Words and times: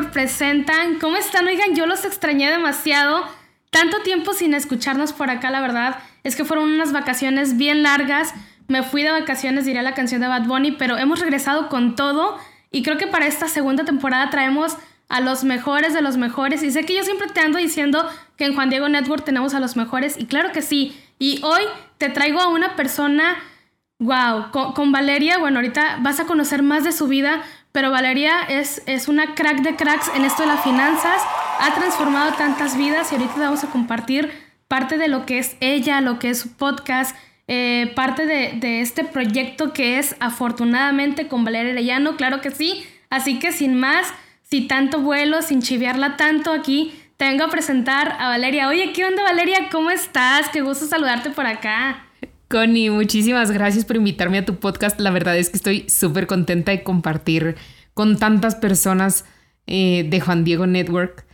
Presentan. 0.00 0.98
¿Cómo 0.98 1.16
están? 1.18 1.46
Oigan, 1.46 1.74
yo 1.74 1.86
los 1.86 2.06
extrañé 2.06 2.50
demasiado. 2.50 3.24
Tanto 3.70 4.00
tiempo 4.00 4.32
sin 4.32 4.54
escucharnos 4.54 5.12
por 5.12 5.28
acá, 5.28 5.50
la 5.50 5.60
verdad. 5.60 5.98
Es 6.24 6.34
que 6.34 6.46
fueron 6.46 6.70
unas 6.70 6.92
vacaciones 6.92 7.58
bien 7.58 7.82
largas. 7.82 8.32
Me 8.68 8.82
fui 8.82 9.02
de 9.02 9.10
vacaciones, 9.10 9.66
diré 9.66 9.82
la 9.82 9.92
canción 9.92 10.22
de 10.22 10.28
Bad 10.28 10.46
Bunny, 10.46 10.72
pero 10.72 10.96
hemos 10.96 11.20
regresado 11.20 11.68
con 11.68 11.94
todo. 11.94 12.38
Y 12.70 12.82
creo 12.82 12.96
que 12.96 13.06
para 13.06 13.26
esta 13.26 13.48
segunda 13.48 13.84
temporada 13.84 14.30
traemos 14.30 14.78
a 15.10 15.20
los 15.20 15.44
mejores 15.44 15.92
de 15.92 16.00
los 16.00 16.16
mejores. 16.16 16.62
Y 16.62 16.70
sé 16.70 16.86
que 16.86 16.96
yo 16.96 17.04
siempre 17.04 17.28
te 17.28 17.40
ando 17.40 17.58
diciendo 17.58 18.08
que 18.36 18.46
en 18.46 18.54
Juan 18.54 18.70
Diego 18.70 18.88
Network 18.88 19.24
tenemos 19.24 19.52
a 19.52 19.60
los 19.60 19.76
mejores. 19.76 20.16
Y 20.18 20.24
claro 20.24 20.52
que 20.52 20.62
sí. 20.62 20.98
Y 21.18 21.40
hoy 21.44 21.62
te 21.98 22.08
traigo 22.08 22.40
a 22.40 22.48
una 22.48 22.76
persona, 22.76 23.36
wow, 23.98 24.50
con, 24.74 24.90
Valeria, 24.90 25.38
bueno, 25.38 25.58
ahorita 25.58 25.98
vas 26.00 26.18
a 26.18 26.24
conocer 26.24 26.62
más 26.62 26.82
de 26.82 26.92
su 26.92 27.08
vida, 27.08 27.42
pero 27.72 27.90
Valeria 27.90 28.42
es, 28.42 28.82
es 28.86 29.08
una 29.08 29.34
crack 29.34 29.62
de 29.62 29.76
cracks 29.76 30.10
en 30.14 30.24
esto 30.24 30.42
de 30.42 30.48
las 30.48 30.62
finanzas, 30.62 31.20
ha 31.58 31.74
transformado 31.74 32.32
tantas 32.34 32.76
vidas 32.76 33.10
y 33.10 33.16
ahorita 33.16 33.34
vamos 33.36 33.64
a 33.64 33.70
compartir 33.70 34.30
parte 34.68 34.98
de 34.98 35.08
lo 35.08 35.26
que 35.26 35.38
es 35.38 35.56
ella, 35.60 36.00
lo 36.00 36.18
que 36.18 36.30
es 36.30 36.38
su 36.38 36.52
podcast, 36.52 37.16
eh, 37.48 37.92
parte 37.94 38.26
de, 38.26 38.52
de, 38.56 38.80
este 38.80 39.04
proyecto 39.04 39.72
que 39.72 39.98
es 39.98 40.16
afortunadamente 40.20 41.28
con 41.28 41.44
Valeria 41.44 41.72
Arellano, 41.72 42.16
claro 42.16 42.40
que 42.40 42.50
sí. 42.50 42.86
Así 43.10 43.38
que 43.38 43.52
sin 43.52 43.78
más, 43.78 44.06
sin 44.42 44.68
tanto 44.68 45.00
vuelo, 45.00 45.42
sin 45.42 45.60
chiviarla 45.60 46.16
tanto 46.16 46.52
aquí, 46.52 46.94
te 47.16 47.26
vengo 47.26 47.44
a 47.44 47.50
presentar 47.50 48.16
a 48.18 48.28
Valeria. 48.28 48.68
Oye, 48.68 48.92
¿qué 48.92 49.04
onda 49.04 49.22
Valeria? 49.22 49.68
¿Cómo 49.70 49.90
estás? 49.90 50.48
Qué 50.48 50.60
gusto 50.60 50.86
saludarte 50.86 51.30
por 51.30 51.46
acá. 51.46 52.06
Connie, 52.52 52.90
muchísimas 52.90 53.50
gracias 53.50 53.86
por 53.86 53.96
invitarme 53.96 54.36
a 54.36 54.44
tu 54.44 54.56
podcast. 54.56 55.00
La 55.00 55.10
verdad 55.10 55.38
es 55.38 55.48
que 55.48 55.56
estoy 55.56 55.88
súper 55.88 56.26
contenta 56.26 56.70
de 56.70 56.82
compartir 56.82 57.56
con 57.94 58.18
tantas 58.18 58.54
personas 58.56 59.24
eh, 59.66 60.06
de 60.08 60.20
Juan 60.20 60.44
Diego 60.44 60.66
Network, 60.66 61.24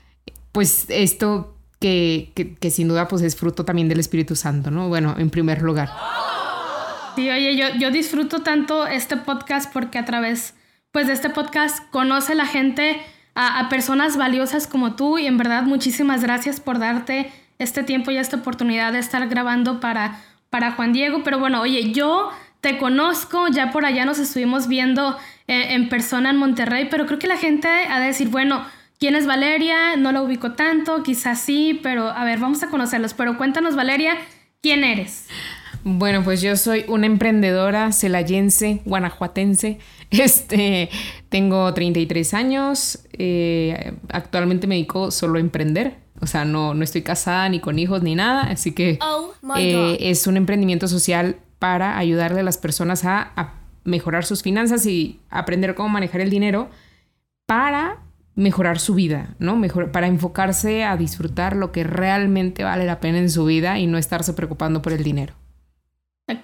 pues 0.52 0.86
esto 0.88 1.56
que, 1.80 2.32
que, 2.60 2.70
sin 2.70 2.86
duda 2.86 3.08
pues 3.08 3.22
es 3.22 3.34
fruto 3.34 3.64
también 3.64 3.88
del 3.88 3.98
Espíritu 3.98 4.36
Santo, 4.36 4.70
¿no? 4.70 4.88
Bueno, 4.88 5.16
en 5.18 5.28
primer 5.30 5.62
lugar. 5.62 5.90
Sí, 7.16 7.28
oye, 7.28 7.56
yo, 7.56 7.66
yo 7.80 7.90
disfruto 7.90 8.42
tanto 8.42 8.86
este 8.86 9.16
podcast 9.16 9.72
porque 9.72 9.98
a 9.98 10.04
través 10.04 10.54
pues 10.92 11.08
de 11.08 11.14
este 11.14 11.30
podcast 11.30 11.80
conoce 11.90 12.36
la 12.36 12.46
gente 12.46 13.00
a, 13.34 13.68
personas 13.68 14.16
valiosas 14.16 14.68
como 14.68 14.94
tú 14.94 15.18
y 15.18 15.26
en 15.26 15.36
verdad 15.36 15.64
muchísimas 15.64 16.22
gracias 16.22 16.60
por 16.60 16.78
darte 16.78 17.32
este 17.58 17.82
tiempo 17.82 18.12
y 18.12 18.16
esta 18.16 18.36
oportunidad 18.36 18.92
de 18.92 19.00
estar 19.00 19.28
grabando 19.28 19.80
para, 19.80 20.20
para 20.50 20.72
Juan 20.72 20.92
Diego. 20.92 21.22
Pero 21.24 21.38
bueno, 21.38 21.60
oye, 21.60 21.92
yo 21.92 22.30
te 22.60 22.78
conozco, 22.78 23.48
ya 23.48 23.70
por 23.70 23.84
allá 23.84 24.04
nos 24.04 24.18
estuvimos 24.18 24.68
viendo 24.68 25.16
eh, 25.46 25.74
en 25.74 25.88
persona 25.88 26.30
en 26.30 26.36
Monterrey, 26.36 26.88
pero 26.90 27.06
creo 27.06 27.18
que 27.18 27.28
la 27.28 27.36
gente 27.36 27.68
ha 27.68 28.00
de 28.00 28.06
decir, 28.06 28.28
bueno, 28.28 28.64
¿quién 28.98 29.14
es 29.14 29.26
Valeria? 29.26 29.96
No 29.96 30.12
la 30.12 30.22
ubico 30.22 30.52
tanto, 30.52 31.02
quizás 31.02 31.40
sí, 31.40 31.78
pero 31.82 32.08
a 32.08 32.24
ver, 32.24 32.38
vamos 32.38 32.62
a 32.62 32.68
conocerlos. 32.68 33.14
Pero 33.14 33.38
cuéntanos, 33.38 33.76
Valeria, 33.76 34.14
¿quién 34.60 34.84
eres? 34.84 35.28
Bueno, 35.84 36.24
pues 36.24 36.42
yo 36.42 36.56
soy 36.56 36.84
una 36.88 37.06
emprendedora 37.06 37.92
celayense, 37.92 38.82
guanajuatense. 38.84 39.78
Este, 40.10 40.88
tengo 41.28 41.74
33 41.74 42.32
años, 42.32 43.00
eh, 43.12 43.92
actualmente 44.08 44.66
me 44.66 44.76
dedico 44.76 45.10
solo 45.10 45.36
a 45.36 45.40
emprender, 45.40 45.98
o 46.20 46.26
sea, 46.26 46.46
no, 46.46 46.72
no 46.72 46.82
estoy 46.82 47.02
casada 47.02 47.48
ni 47.50 47.60
con 47.60 47.78
hijos 47.78 48.02
ni 48.02 48.14
nada, 48.14 48.44
así 48.44 48.72
que 48.72 48.98
oh 49.02 49.34
eh, 49.56 49.98
es 50.00 50.26
un 50.26 50.38
emprendimiento 50.38 50.88
social 50.88 51.36
para 51.58 51.98
ayudarle 51.98 52.40
a 52.40 52.42
las 52.42 52.56
personas 52.56 53.04
a, 53.04 53.32
a 53.36 53.54
mejorar 53.84 54.24
sus 54.24 54.42
finanzas 54.42 54.86
y 54.86 55.20
aprender 55.28 55.74
cómo 55.74 55.90
manejar 55.90 56.22
el 56.22 56.30
dinero 56.30 56.70
para 57.46 57.98
mejorar 58.34 58.78
su 58.78 58.94
vida, 58.94 59.34
¿no? 59.40 59.56
Mejor, 59.56 59.90
para 59.90 60.06
enfocarse 60.06 60.84
a 60.84 60.96
disfrutar 60.96 61.56
lo 61.56 61.72
que 61.72 61.82
realmente 61.82 62.62
vale 62.62 62.86
la 62.86 63.00
pena 63.00 63.18
en 63.18 63.30
su 63.30 63.44
vida 63.44 63.78
y 63.78 63.86
no 63.88 63.98
estarse 63.98 64.32
preocupando 64.32 64.80
por 64.80 64.92
el 64.92 65.02
dinero. 65.02 65.34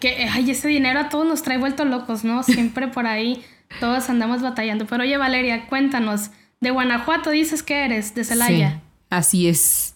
Que, 0.00 0.26
ay, 0.28 0.50
ese 0.50 0.68
dinero 0.68 0.98
a 0.98 1.08
todos 1.08 1.26
nos 1.26 1.42
trae 1.42 1.58
vueltos 1.58 1.86
locos, 1.86 2.24
¿no? 2.24 2.42
Siempre 2.42 2.88
por 2.88 3.06
ahí 3.06 3.44
todos 3.80 4.08
andamos 4.10 4.42
batallando. 4.42 4.86
Pero 4.86 5.02
oye, 5.02 5.16
Valeria, 5.16 5.66
cuéntanos. 5.66 6.30
De 6.60 6.70
Guanajuato 6.70 7.30
dices 7.30 7.62
que 7.62 7.84
eres, 7.84 8.14
de 8.14 8.24
Celaya. 8.24 8.70
Sí, 8.70 8.80
así 9.10 9.48
es. 9.48 9.94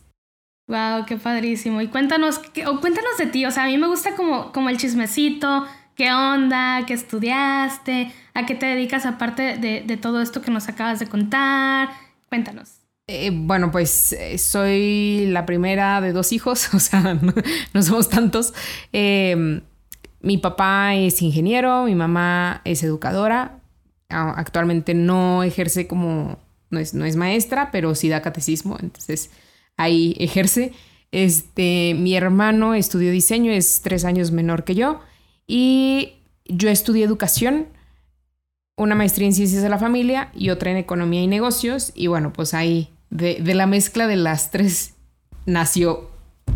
Wow, 0.66 1.06
qué 1.06 1.16
padrísimo. 1.16 1.80
Y 1.80 1.88
cuéntanos, 1.88 2.40
o 2.66 2.80
cuéntanos 2.80 3.16
de 3.18 3.26
ti. 3.26 3.46
O 3.46 3.50
sea, 3.50 3.64
a 3.64 3.66
mí 3.66 3.78
me 3.78 3.86
gusta 3.86 4.14
como, 4.16 4.52
como 4.52 4.68
el 4.68 4.76
chismecito. 4.76 5.66
¿Qué 5.94 6.12
onda? 6.12 6.84
¿Qué 6.86 6.92
estudiaste? 6.94 8.12
¿A 8.34 8.46
qué 8.46 8.54
te 8.54 8.66
dedicas 8.66 9.06
aparte 9.06 9.56
de, 9.56 9.82
de 9.86 9.96
todo 9.96 10.20
esto 10.20 10.42
que 10.42 10.50
nos 10.50 10.68
acabas 10.68 10.98
de 10.98 11.06
contar? 11.06 11.88
Cuéntanos. 12.28 12.78
Eh, 13.10 13.30
bueno, 13.32 13.70
pues 13.70 14.12
eh, 14.12 14.36
soy 14.36 15.26
la 15.30 15.46
primera 15.46 16.02
de 16.02 16.12
dos 16.12 16.30
hijos, 16.32 16.68
o 16.74 16.78
sea, 16.78 17.18
no, 17.72 17.82
somos 17.82 18.10
tantos. 18.10 18.52
Eh, 18.92 19.62
mi 20.20 20.36
papá 20.36 20.94
es 20.94 21.22
ingeniero, 21.22 21.84
mi 21.84 21.94
mamá 21.94 22.60
es 22.64 22.82
educadora. 22.82 23.57
Actualmente 24.08 24.94
no 24.94 25.42
ejerce 25.42 25.86
como, 25.86 26.38
no 26.70 26.78
es, 26.78 26.94
no 26.94 27.04
es 27.04 27.16
maestra, 27.16 27.70
pero 27.70 27.94
sí 27.94 28.08
da 28.08 28.22
catecismo, 28.22 28.76
entonces 28.80 29.30
ahí 29.76 30.16
ejerce. 30.18 30.72
Este, 31.10 31.94
mi 31.94 32.14
hermano 32.14 32.74
estudió 32.74 33.10
diseño, 33.10 33.50
es 33.52 33.80
tres 33.82 34.04
años 34.04 34.30
menor 34.30 34.64
que 34.64 34.74
yo. 34.74 35.00
Y 35.46 36.14
yo 36.46 36.68
estudié 36.68 37.04
educación, 37.04 37.68
una 38.76 38.94
maestría 38.94 39.26
en 39.26 39.34
ciencias 39.34 39.62
de 39.62 39.68
la 39.68 39.78
familia 39.78 40.30
y 40.34 40.50
otra 40.50 40.70
en 40.70 40.76
economía 40.76 41.22
y 41.22 41.26
negocios. 41.26 41.92
Y 41.94 42.06
bueno, 42.06 42.32
pues 42.32 42.54
ahí, 42.54 42.90
de, 43.10 43.38
de 43.42 43.54
la 43.54 43.66
mezcla 43.66 44.06
de 44.06 44.16
las 44.16 44.50
tres, 44.50 44.94
nació 45.46 46.10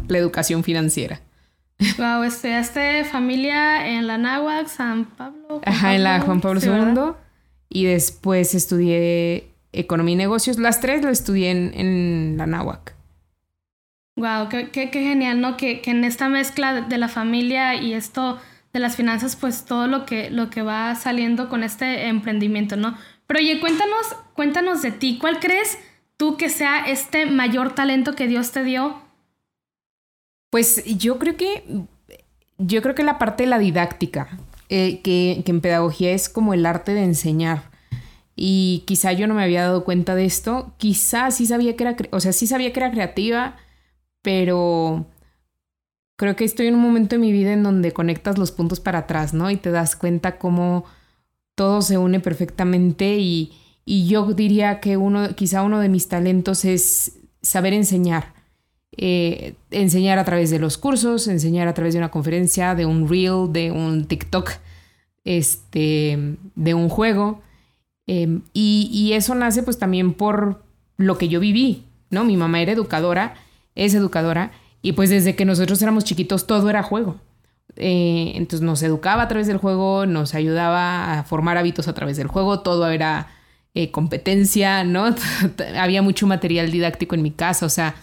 la 0.08 0.18
educación 0.18 0.64
financiera. 0.64 1.20
Wow, 1.98 2.22
estudiaste 2.22 3.04
familia 3.04 3.88
en 3.88 4.06
la 4.06 4.18
Náhuac, 4.18 4.68
San 4.68 5.04
Pablo. 5.04 5.60
Ajá, 5.64 5.94
en 5.94 6.04
la 6.04 6.20
Juan 6.20 6.40
Pablo 6.40 6.60
II. 6.62 7.14
Y 7.72 7.84
después 7.84 8.54
estudié 8.54 9.48
economía 9.72 10.14
y 10.14 10.16
negocios. 10.16 10.58
Las 10.58 10.80
tres 10.80 11.02
lo 11.02 11.10
estudié 11.10 11.50
en, 11.50 12.36
la 12.36 12.46
Náhuac. 12.46 12.94
Wow, 14.16 14.48
qué, 14.50 14.70
qué, 14.70 14.88
genial, 14.90 15.40
¿no? 15.40 15.56
Que, 15.56 15.80
que, 15.80 15.90
en 15.90 16.04
esta 16.04 16.28
mezcla 16.28 16.82
de 16.82 16.98
la 16.98 17.08
familia 17.08 17.74
y 17.76 17.94
esto 17.94 18.38
de 18.74 18.80
las 18.80 18.96
finanzas, 18.96 19.36
pues 19.36 19.64
todo 19.64 19.86
lo 19.86 20.04
que, 20.04 20.30
lo 20.30 20.50
que 20.50 20.62
va 20.62 20.94
saliendo 20.94 21.48
con 21.48 21.62
este 21.62 22.08
emprendimiento, 22.08 22.76
¿no? 22.76 22.96
Pero 23.26 23.40
oye, 23.40 23.58
cuéntanos, 23.60 24.14
cuéntanos 24.34 24.82
de 24.82 24.92
ti. 24.92 25.16
¿Cuál 25.18 25.40
crees 25.40 25.78
tú 26.18 26.36
que 26.36 26.50
sea 26.50 26.84
este 26.86 27.24
mayor 27.24 27.74
talento 27.74 28.14
que 28.14 28.26
Dios 28.26 28.52
te 28.52 28.64
dio 28.64 29.00
pues 30.52 30.84
yo 30.84 31.18
creo 31.18 31.34
que, 31.38 31.64
yo 32.58 32.82
creo 32.82 32.94
que 32.94 33.02
la 33.02 33.18
parte 33.18 33.44
de 33.44 33.48
la 33.48 33.58
didáctica, 33.58 34.28
eh, 34.74 35.02
que, 35.02 35.44
en 35.44 35.60
pedagogía 35.60 36.12
es 36.12 36.30
como 36.30 36.54
el 36.54 36.64
arte 36.64 36.94
de 36.94 37.04
enseñar. 37.04 37.70
Y 38.34 38.84
quizá 38.86 39.12
yo 39.12 39.26
no 39.26 39.34
me 39.34 39.42
había 39.42 39.64
dado 39.64 39.84
cuenta 39.84 40.14
de 40.14 40.24
esto. 40.24 40.72
Quizá 40.78 41.30
sí 41.30 41.44
sabía 41.44 41.76
que 41.76 41.84
era, 41.84 41.96
o 42.10 42.20
sea, 42.20 42.32
sí 42.32 42.46
sabía 42.46 42.72
que 42.72 42.80
era 42.80 42.90
creativa, 42.90 43.58
pero 44.22 45.04
creo 46.16 46.36
que 46.36 46.44
estoy 46.44 46.68
en 46.68 46.76
un 46.76 46.80
momento 46.80 47.16
de 47.16 47.20
mi 47.20 47.32
vida 47.32 47.52
en 47.52 47.62
donde 47.62 47.92
conectas 47.92 48.38
los 48.38 48.50
puntos 48.50 48.80
para 48.80 49.00
atrás, 49.00 49.34
¿no? 49.34 49.50
Y 49.50 49.58
te 49.58 49.70
das 49.70 49.94
cuenta 49.94 50.38
cómo 50.38 50.84
todo 51.54 51.82
se 51.82 51.98
une 51.98 52.20
perfectamente 52.20 53.18
y, 53.18 53.52
y 53.84 54.06
yo 54.08 54.32
diría 54.32 54.80
que 54.80 54.96
uno, 54.96 55.34
quizá 55.36 55.62
uno 55.64 55.80
de 55.80 55.90
mis 55.90 56.08
talentos 56.08 56.64
es 56.64 57.18
saber 57.42 57.74
enseñar. 57.74 58.32
Eh, 58.98 59.54
enseñar 59.70 60.18
a 60.18 60.24
través 60.24 60.50
de 60.50 60.58
los 60.58 60.76
cursos, 60.76 61.26
enseñar 61.26 61.66
a 61.66 61.72
través 61.72 61.94
de 61.94 61.98
una 61.98 62.10
conferencia, 62.10 62.74
de 62.74 62.84
un 62.84 63.08
reel, 63.08 63.50
de 63.50 63.70
un 63.70 64.04
TikTok, 64.04 64.52
este, 65.24 66.36
de 66.54 66.74
un 66.74 66.88
juego. 66.88 67.42
Em, 68.06 68.42
y, 68.52 69.12
eso 69.14 69.34
nace 69.34 69.62
pues 69.62 69.78
también 69.78 70.14
por 70.14 70.62
lo 70.96 71.18
que 71.18 71.28
yo 71.28 71.40
viví, 71.40 71.84
¿no? 72.10 72.24
Mi 72.24 72.36
mamá 72.36 72.60
era 72.60 72.72
educadora, 72.72 73.34
es 73.74 73.94
educadora, 73.94 74.52
y 74.82 74.92
pues 74.92 75.10
desde 75.10 75.36
que 75.36 75.44
nosotros 75.44 75.80
éramos 75.82 76.04
chiquitos 76.04 76.46
todo 76.46 76.68
era 76.68 76.82
juego. 76.82 77.16
Eh, 77.76 78.32
entonces 78.34 78.64
nos 78.64 78.82
educaba 78.82 79.22
a 79.22 79.28
través 79.28 79.46
del 79.46 79.56
juego, 79.56 80.04
nos 80.06 80.34
ayudaba 80.34 81.18
a 81.18 81.24
formar 81.24 81.56
hábitos 81.56 81.88
a 81.88 81.94
través 81.94 82.16
del 82.16 82.26
juego, 82.26 82.60
todo 82.60 82.88
era 82.90 83.28
eh, 83.74 83.90
competencia, 83.90 84.84
¿no? 84.84 85.14
Había 85.78 86.02
mucho 86.02 86.26
material 86.26 86.70
didáctico 86.70 87.14
en 87.14 87.22
mi 87.22 87.30
casa, 87.30 87.66
o 87.66 87.70
sea, 87.70 87.94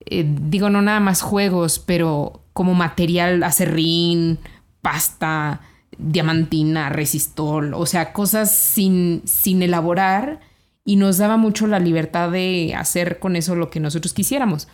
eh, 0.00 0.24
digo, 0.26 0.70
no 0.70 0.82
nada 0.82 1.00
más 1.00 1.20
juegos, 1.22 1.78
pero 1.78 2.42
como 2.52 2.74
material, 2.74 3.42
acerrín, 3.42 4.38
pasta, 4.80 5.60
diamantina, 5.98 6.88
resistol, 6.88 7.74
o 7.74 7.86
sea, 7.86 8.12
cosas 8.12 8.54
sin, 8.54 9.22
sin 9.24 9.62
elaborar 9.62 10.40
y 10.84 10.96
nos 10.96 11.18
daba 11.18 11.36
mucho 11.36 11.66
la 11.66 11.78
libertad 11.78 12.30
de 12.30 12.74
hacer 12.76 13.18
con 13.18 13.36
eso 13.36 13.56
lo 13.56 13.70
que 13.70 13.80
nosotros 13.80 14.12
quisiéramos. 14.12 14.68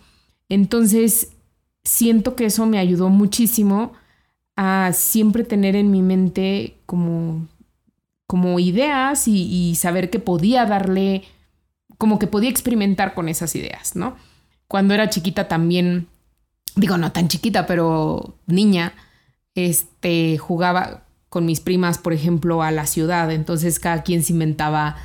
Entonces, 0.49 1.29
siento 1.83 2.35
que 2.35 2.45
eso 2.45 2.65
me 2.65 2.79
ayudó 2.79 3.09
muchísimo 3.09 3.93
a 4.55 4.91
siempre 4.93 5.43
tener 5.43 5.75
en 5.75 5.89
mi 5.89 6.01
mente 6.01 6.75
como, 6.85 7.47
como 8.27 8.59
ideas 8.59 9.27
y, 9.27 9.43
y 9.43 9.75
saber 9.75 10.09
que 10.09 10.19
podía 10.19 10.65
darle 10.65 11.23
como 11.97 12.19
que 12.19 12.27
podía 12.27 12.49
experimentar 12.49 13.13
con 13.13 13.29
esas 13.29 13.55
ideas, 13.55 13.95
¿no? 13.95 14.17
Cuando 14.67 14.93
era 14.93 15.09
chiquita 15.09 15.47
también, 15.47 16.07
digo, 16.75 16.97
no 16.97 17.11
tan 17.11 17.27
chiquita, 17.27 17.65
pero 17.65 18.35
niña, 18.45 18.93
este, 19.55 20.37
jugaba 20.37 21.03
con 21.33 21.47
mis 21.47 21.61
primas, 21.61 21.97
por 21.97 22.13
ejemplo, 22.13 22.61
a 22.61 22.69
la 22.69 22.85
ciudad. 22.85 23.31
Entonces 23.31 23.79
cada 23.79 24.03
quien 24.03 24.21
se 24.21 24.33
inventaba 24.33 24.97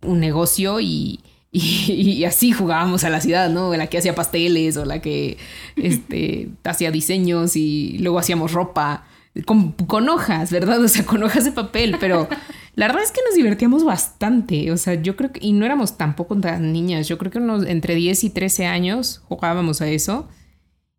un 0.00 0.20
negocio 0.20 0.80
y, 0.80 1.20
y, 1.52 2.24
así 2.28 2.50
jugábamos 2.50 3.04
a 3.04 3.10
la 3.10 3.20
ciudad, 3.20 3.50
¿no? 3.50 3.76
La 3.76 3.86
que 3.88 3.98
hacía 3.98 4.14
pasteles 4.14 4.78
o 4.78 4.86
la 4.86 5.02
que 5.02 5.36
este, 5.76 6.48
hacía 6.64 6.90
diseños 6.90 7.56
y 7.56 7.98
luego 7.98 8.18
hacíamos 8.18 8.52
ropa 8.52 9.04
con, 9.44 9.72
con, 9.72 10.08
hojas, 10.08 10.50
¿verdad? 10.50 10.82
O 10.82 10.88
sea, 10.88 11.04
con 11.04 11.22
hojas 11.22 11.44
de 11.44 11.52
papel, 11.52 11.98
pero 12.00 12.26
la 12.74 12.86
verdad 12.86 13.02
es 13.02 13.12
que 13.12 13.20
nos 13.26 13.34
divertíamos 13.34 13.84
bastante. 13.84 14.72
O 14.72 14.78
sea, 14.78 14.94
yo 14.94 15.14
creo 15.14 15.30
que, 15.30 15.40
y 15.42 15.52
no 15.52 15.66
éramos 15.66 15.98
tampoco 15.98 16.40
tan 16.40 16.72
niñas, 16.72 17.06
yo 17.06 17.18
creo 17.18 17.30
que 17.30 17.70
entre 17.70 17.94
10 17.96 18.24
y 18.24 18.30
13 18.30 18.64
años 18.64 19.20
jugábamos 19.28 19.82
a 19.82 19.88
eso 19.88 20.26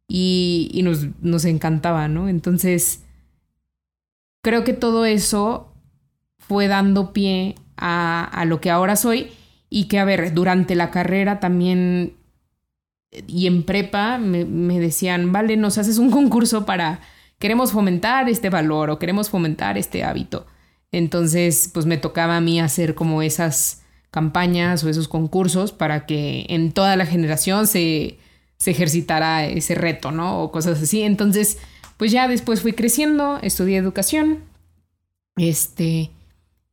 y, 0.08 0.70
y 0.72 0.84
nos, 0.84 1.08
nos 1.24 1.46
encantaba, 1.46 2.08
¿no? 2.08 2.30
Entonces, 2.30 3.02
creo 4.48 4.64
que 4.64 4.72
todo 4.72 5.04
eso 5.04 5.74
fue 6.38 6.70
dando 6.70 7.12
pie 7.12 7.56
a, 7.76 8.46
lo 8.48 8.62
que 8.62 8.70
ahora 8.70 8.96
soy 8.96 9.30
y 9.70 9.90
que, 9.90 10.00
a 10.00 10.06
ver, 10.06 10.34
durante 10.34 10.74
la 10.74 10.90
carrera 10.90 11.42
también 11.42 12.16
y 13.28 13.48
en 13.48 13.64
prepa 13.64 14.18
me, 14.20 14.46
me 14.46 14.80
decían, 14.80 15.34
vale, 15.34 15.58
nos 15.58 15.78
haces 15.78 15.98
un 15.98 16.12
concurso 16.12 16.66
para 16.66 17.02
queremos 17.40 17.74
fomentar 17.74 18.30
este 18.30 18.50
valor 18.50 18.90
o 18.90 19.00
queremos 19.00 19.30
fomentar 19.30 19.78
este 19.78 20.06
hábito. 20.06 20.46
Entonces, 20.94 21.70
pues 21.74 21.86
me 21.86 21.98
tocaba 21.98 22.38
a 22.38 22.42
mí 22.42 22.62
hacer 22.62 22.96
como 22.96 23.22
esas 23.22 23.84
campañas 24.12 24.82
o 24.82 24.88
esos 24.88 25.10
concursos 25.10 25.74
para 25.74 26.06
que 26.06 26.46
en 26.48 26.72
toda 26.72 26.96
la 26.96 27.06
generación 27.06 27.68
se, 27.68 28.18
se 28.56 28.72
ejercitara 28.72 29.46
ese 29.46 29.76
reto, 29.76 30.12
¿no? 30.12 30.42
O 30.42 30.54
cosas 30.54 30.82
así. 30.82 31.02
Entonces, 31.02 31.58
pues 31.98 32.12
ya 32.12 32.28
después 32.28 32.62
fui 32.62 32.74
creciendo, 32.74 33.40
estudié 33.42 33.78
educación, 33.78 34.44
este, 35.36 36.12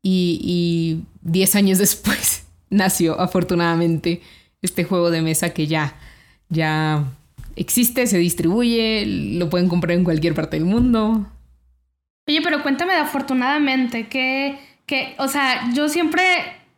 y, 0.02 1.02
diez 1.22 1.54
años 1.54 1.78
después 1.78 2.44
nació 2.70 3.20
afortunadamente 3.20 4.20
este 4.62 4.84
juego 4.84 5.10
de 5.10 5.22
mesa 5.22 5.50
que 5.50 5.66
ya, 5.66 5.96
ya 6.48 7.04
existe, 7.56 8.06
se 8.06 8.18
distribuye, 8.18 9.04
lo 9.06 9.50
pueden 9.50 9.68
comprar 9.68 9.96
en 9.96 10.04
cualquier 10.04 10.34
parte 10.34 10.58
del 10.58 10.66
mundo. 10.66 11.26
Oye, 12.26 12.40
pero 12.42 12.62
cuéntame 12.62 12.94
de 12.94 13.00
afortunadamente, 13.00 14.08
que, 14.08 14.58
que, 14.86 15.14
o 15.18 15.28
sea, 15.28 15.70
yo 15.74 15.90
siempre, 15.90 16.22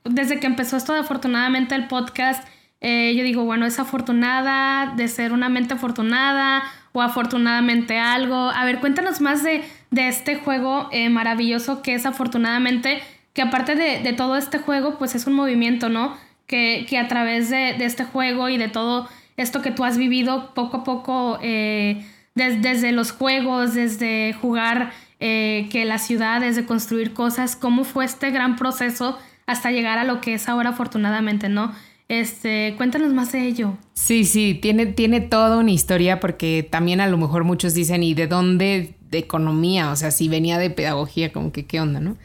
desde 0.04 0.40
que 0.40 0.49
empezó 0.49 0.76
esto 0.76 0.92
de 0.92 1.00
afortunadamente 1.00 1.76
el 1.76 1.87
podcast, 1.87 2.46
eh, 2.81 3.14
yo 3.16 3.22
digo, 3.22 3.44
bueno, 3.44 3.64
es 3.66 3.78
afortunada 3.78 4.94
de 4.96 5.08
ser 5.08 5.32
una 5.32 5.49
mente 5.49 5.75
afortunada 5.75 6.64
o 6.96 7.02
afortunadamente 7.02 7.98
algo. 7.98 8.50
A 8.50 8.64
ver, 8.64 8.81
cuéntanos 8.81 9.20
más 9.20 9.43
de, 9.43 9.62
de 9.90 10.08
este 10.08 10.37
juego 10.37 10.88
eh, 10.93 11.10
maravilloso 11.10 11.82
que 11.82 11.93
es 11.93 12.06
afortunadamente, 12.06 13.02
que 13.34 13.43
aparte 13.43 13.75
de, 13.75 14.00
de, 14.00 14.14
todo 14.14 14.37
este 14.37 14.58
juego, 14.58 14.96
pues 14.96 15.14
es 15.14 15.26
un 15.26 15.34
movimiento, 15.34 15.90
¿no? 15.90 16.16
Que, 16.46 16.87
que 16.88 16.96
a 16.96 17.06
través 17.06 17.50
de, 17.50 17.75
de 17.75 17.84
este 17.84 18.04
juego 18.04 18.48
y 18.48 18.56
de 18.56 18.69
todo 18.69 19.10
esto 19.37 19.60
que 19.60 19.70
tú 19.70 19.84
has 19.84 19.98
vivido 19.98 20.54
poco 20.54 20.78
a 20.78 20.84
poco, 20.84 21.38
eh, 21.43 22.02
desde 22.34 22.93
los 22.93 23.12
juegos, 23.12 23.75
desde 23.75 24.34
jugar 24.40 24.90
eh, 25.20 25.69
que 25.70 25.84
la 25.84 25.99
ciudad, 25.99 26.40
desde 26.40 26.64
construir 26.64 27.12
cosas, 27.12 27.56
cómo 27.56 27.84
fue 27.84 28.06
este 28.06 28.31
gran 28.31 28.56
proceso 28.56 29.19
hasta 29.44 29.70
llegar 29.70 29.99
a 29.99 30.04
lo 30.04 30.22
que 30.22 30.32
es 30.32 30.49
ahora 30.49 30.70
afortunadamente, 30.70 31.50
¿no? 31.50 31.75
Este, 32.08 32.75
cuéntanos 32.76 33.12
más 33.12 33.32
de 33.32 33.47
ello. 33.47 33.76
Sí, 33.94 34.25
sí, 34.25 34.55
tiene, 34.55 34.87
tiene 34.87 35.20
toda 35.20 35.58
una 35.58 35.73
historia 35.73 36.20
porque 36.20 36.67
también 36.69 37.00
a 37.00 37.08
lo 37.08 37.19
mejor 37.19 37.44
muchos 37.44 37.75
dicen, 37.75 38.03
¿y 38.03 38.14
de 38.14 38.29
dónde? 38.29 38.94
De 39.11 39.19
economía, 39.19 39.91
o 39.91 39.97
sea, 39.97 40.11
si 40.11 40.29
venía 40.29 40.58
de 40.58 40.70
pedagogía, 40.70 41.32
como 41.32 41.53
que 41.53 41.67
qué 41.67 41.81
onda, 41.81 42.00
¿no? 42.00 42.17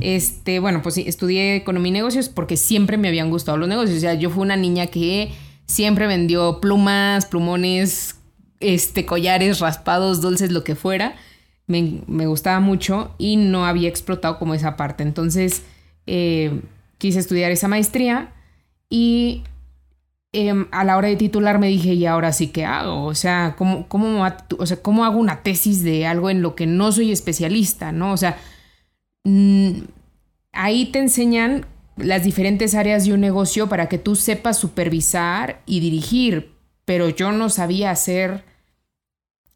Este, 0.00 0.58
bueno, 0.58 0.82
pues 0.82 0.94
sí, 0.94 1.04
estudié 1.06 1.56
economía 1.56 1.88
y 1.88 1.92
negocios 1.92 2.28
porque 2.28 2.56
siempre 2.56 2.96
me 2.98 3.08
habían 3.08 3.30
gustado 3.30 3.56
los 3.58 3.68
negocios. 3.68 3.98
O 3.98 4.00
sea, 4.00 4.14
yo 4.14 4.30
fui 4.30 4.42
una 4.42 4.56
niña 4.56 4.86
que 4.86 5.32
siempre 5.66 6.06
vendió 6.06 6.60
plumas, 6.60 7.26
plumones, 7.26 8.16
este, 8.60 9.06
collares, 9.06 9.60
raspados, 9.60 10.20
dulces, 10.20 10.52
lo 10.52 10.64
que 10.64 10.74
fuera. 10.74 11.16
Me, 11.66 12.26
gustaba 12.26 12.60
mucho 12.60 13.14
y 13.18 13.36
no 13.36 13.66
había 13.66 13.88
explotado 13.88 14.38
como 14.38 14.54
esa 14.54 14.76
parte. 14.76 15.02
Entonces 15.02 15.62
eh, 16.06 16.60
quise 16.98 17.18
estudiar 17.18 17.50
esa 17.50 17.68
maestría 17.68 18.32
y 18.88 19.42
em, 20.32 20.66
a 20.70 20.84
la 20.84 20.96
hora 20.96 21.08
de 21.08 21.16
titular 21.16 21.58
me 21.58 21.68
dije, 21.68 21.94
¿y 21.94 22.06
ahora 22.06 22.32
sí 22.32 22.48
qué 22.48 22.64
hago? 22.64 23.04
O 23.04 23.14
sea, 23.14 23.54
¿cómo, 23.56 23.88
cómo, 23.88 24.26
o 24.58 24.66
sea, 24.66 24.82
¿cómo 24.82 25.04
hago 25.04 25.18
una 25.18 25.42
tesis 25.42 25.82
de 25.82 26.06
algo 26.06 26.30
en 26.30 26.42
lo 26.42 26.54
que 26.54 26.66
no 26.66 26.92
soy 26.92 27.12
especialista? 27.12 27.92
¿no? 27.92 28.12
O 28.12 28.16
sea, 28.16 28.38
mm, 29.24 29.70
ahí 30.52 30.86
te 30.86 30.98
enseñan 31.00 31.66
las 31.96 32.24
diferentes 32.24 32.74
áreas 32.74 33.04
de 33.06 33.14
un 33.14 33.20
negocio 33.20 33.68
para 33.68 33.88
que 33.88 33.98
tú 33.98 34.16
sepas 34.16 34.58
supervisar 34.58 35.62
y 35.66 35.80
dirigir, 35.80 36.52
pero 36.84 37.08
yo 37.08 37.32
no 37.32 37.48
sabía 37.48 37.90
hacer, 37.90 38.44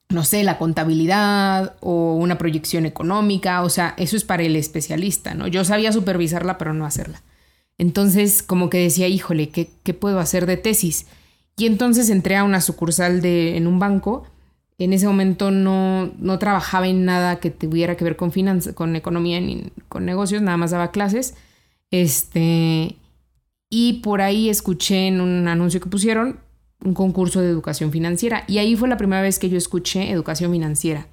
no 0.09 0.25
sé, 0.25 0.43
la 0.43 0.59
contabilidad 0.59 1.77
o 1.81 2.15
una 2.15 2.39
proyección 2.39 2.87
económica, 2.87 3.63
o 3.63 3.69
sea, 3.69 3.95
eso 3.99 4.17
es 4.17 4.25
para 4.25 4.43
el 4.43 4.57
especialista, 4.57 5.35
¿no? 5.35 5.47
Yo 5.49 5.65
sabía 5.65 5.93
supervisarla, 5.93 6.57
pero 6.57 6.73
no 6.73 6.87
hacerla. 6.87 7.23
Entonces, 7.81 8.43
como 8.43 8.69
que 8.69 8.79
decía, 8.79 9.09
híjole, 9.09 9.49
¿qué, 9.49 9.95
puedo 9.95 10.21
hacer 10.21 10.45
de 10.47 10.57
tesis? 10.57 11.07
Y 11.57 11.67
entonces 11.67 12.11
entré 12.11 12.37
a 12.37 12.45
una 12.45 12.61
sucursal 12.61 13.23
de, 13.23 13.57
en 13.57 13.67
un 13.67 13.79
banco. 13.79 14.25
En 14.79 14.93
ese 14.93 15.07
momento 15.07 15.51
no, 15.51 16.13
no 16.19 16.39
trabajaba 16.39 16.89
en 16.89 17.05
nada 17.05 17.41
que 17.41 17.51
tuviera 17.51 17.97
que 17.97 18.05
ver 18.05 18.17
con, 18.17 18.31
con 18.75 18.97
economía 18.97 19.41
ni 19.41 19.73
con 19.89 20.05
negocios, 20.05 20.43
nada 20.43 20.57
más 20.57 20.71
daba 20.71 20.91
clases 20.91 21.35
este, 21.91 22.97
y 23.69 23.95
por 24.03 24.21
ahí 24.21 24.49
escuché 24.49 25.09
en 25.09 25.21
un 25.21 25.49
anuncio 25.49 25.81
que 25.81 25.89
pusieron 25.89 26.41
un 26.85 26.95
concurso 26.95 27.41
de 27.41 27.49
educación 27.49 27.91
financiera. 27.91 28.45
Y 28.47 28.59
ahí 28.59 28.77
fue 28.77 28.89
la 28.89 28.97
primera 28.97 29.23
vez 29.23 29.39
que 29.39 29.51
yo 29.51 29.59
escuché 29.59 30.11
educación 30.11 30.53
financiera. 30.53 31.09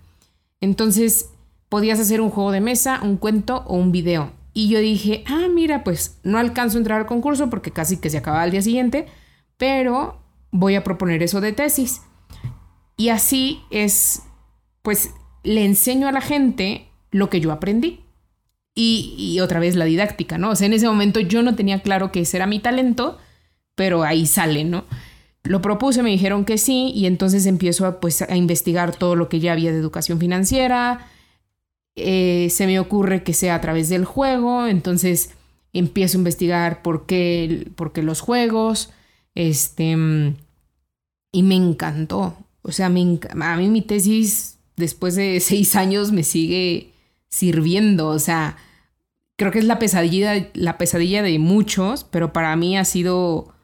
Entonces, 0.62 1.30
podías 1.70 2.00
hacer 2.00 2.22
un 2.22 2.30
juego 2.30 2.52
de 2.52 2.62
mesa, 2.62 3.02
un 3.04 3.18
cuento 3.18 3.64
o 3.68 3.76
un 3.76 3.92
video. 3.92 4.32
Y 4.58 4.70
yo 4.70 4.80
dije, 4.80 5.24
ah, 5.28 5.50
mira, 5.54 5.84
pues 5.84 6.18
no 6.24 6.40
alcanzo 6.40 6.78
a 6.78 6.80
entrar 6.80 7.00
al 7.02 7.06
concurso 7.06 7.48
porque 7.48 7.70
casi 7.70 7.98
que 7.98 8.10
se 8.10 8.18
acababa 8.18 8.44
el 8.44 8.50
día 8.50 8.64
siguiente, 8.64 9.06
pero 9.56 10.20
voy 10.50 10.74
a 10.74 10.84
proponer 10.84 11.22
eso 11.22 11.42
de 11.42 11.54
tesis. 11.54 12.02
Y 12.96 13.10
así 13.10 13.62
es, 13.70 14.24
pues 14.82 15.12
le 15.44 15.64
enseño 15.64 16.08
a 16.08 16.12
la 16.12 16.22
gente 16.22 16.88
lo 17.12 17.30
que 17.30 17.40
yo 17.40 17.52
aprendí 17.52 18.00
y, 18.74 19.40
otra 19.42 19.60
vez 19.60 19.76
la 19.76 19.86
didáctica, 19.86 20.40
¿no? 20.40 20.50
O 20.50 20.56
sea, 20.56 20.66
en 20.66 20.74
ese 20.74 20.88
momento 20.88 21.20
yo 21.20 21.44
no 21.44 21.54
tenía 21.54 21.84
claro 21.84 22.12
que 22.12 22.22
ese 22.22 22.38
era 22.38 22.48
mi 22.48 22.58
talento, 22.58 23.20
pero 23.76 24.02
ahí 24.02 24.26
sale, 24.26 24.64
¿no? 24.64 24.86
Lo 25.44 25.62
propuse, 25.62 26.02
me 26.02 26.10
dijeron 26.10 26.46
que 26.46 26.58
sí, 26.58 26.92
y 26.96 27.06
entonces 27.06 27.46
empiezo 27.46 27.86
a, 27.86 28.00
pues, 28.00 28.24
a 28.24 28.36
investigar 28.36 28.96
todo 28.96 29.16
lo 29.16 29.30
que 29.30 29.40
ya 29.40 29.52
había 29.52 29.72
de 29.72 29.78
educación 29.78 30.20
financiera. 30.20 31.12
Eh, 32.00 32.50
se 32.52 32.68
me 32.68 32.80
ocurre 32.80 33.24
que 33.24 33.34
sea 33.34 33.56
a 33.56 33.62
través 33.62 33.90
del 33.90 34.06
juego, 34.06 34.68
entonces 34.68 35.32
empiezo 35.74 36.18
a 36.18 36.20
investigar 36.20 36.84
por 36.84 37.08
qué, 37.08 37.72
por 37.76 37.92
qué 37.92 38.04
los 38.04 38.22
juegos, 38.22 38.92
este, 39.34 39.98
y 41.32 41.44
me 41.44 41.56
encantó. 41.56 42.38
O 42.62 42.72
sea, 42.72 42.90
me, 42.90 43.20
a 43.42 43.58
mí 43.58 43.68
mi 43.70 43.82
tesis 43.82 44.60
después 44.76 45.16
de 45.16 45.40
seis 45.42 45.76
años 45.76 46.12
me 46.12 46.24
sigue 46.24 46.94
sirviendo, 47.30 48.10
o 48.10 48.20
sea, 48.20 48.58
creo 49.36 49.52
que 49.52 49.60
es 49.60 49.66
la 49.66 49.80
pesadilla, 49.80 50.50
la 50.54 50.78
pesadilla 50.78 51.24
de 51.24 51.40
muchos, 51.40 52.04
pero 52.04 52.32
para 52.32 52.56
mí 52.56 52.78
ha 52.78 52.86
sido 52.86 53.56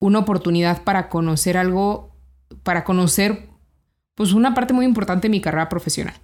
una 0.00 0.20
oportunidad 0.20 0.82
para 0.82 1.10
conocer 1.10 1.58
algo, 1.58 2.16
para 2.62 2.84
conocer 2.84 3.50
pues 4.14 4.32
una 4.32 4.54
parte 4.54 4.72
muy 4.72 4.86
importante 4.86 5.28
de 5.28 5.32
mi 5.32 5.42
carrera 5.42 5.68
profesional. 5.68 6.14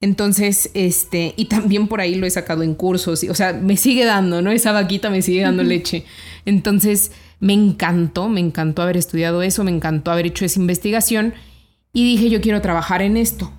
Entonces, 0.00 0.70
este, 0.74 1.34
y 1.36 1.46
también 1.46 1.88
por 1.88 2.00
ahí 2.00 2.14
lo 2.14 2.26
he 2.26 2.30
sacado 2.30 2.62
en 2.62 2.74
cursos, 2.74 3.24
y, 3.24 3.28
o 3.28 3.34
sea, 3.34 3.52
me 3.52 3.76
sigue 3.76 4.04
dando, 4.04 4.42
¿no? 4.42 4.50
Esa 4.50 4.72
vaquita 4.72 5.10
me 5.10 5.22
sigue 5.22 5.42
dando 5.42 5.62
leche. 5.62 6.04
Entonces, 6.44 7.12
me 7.40 7.52
encantó, 7.52 8.28
me 8.28 8.40
encantó 8.40 8.82
haber 8.82 8.96
estudiado 8.96 9.42
eso, 9.42 9.64
me 9.64 9.70
encantó 9.70 10.10
haber 10.10 10.26
hecho 10.26 10.44
esa 10.44 10.60
investigación 10.60 11.34
y 11.92 12.04
dije, 12.04 12.28
yo 12.28 12.40
quiero 12.40 12.60
trabajar 12.60 13.02
en 13.02 13.16
esto 13.16 13.52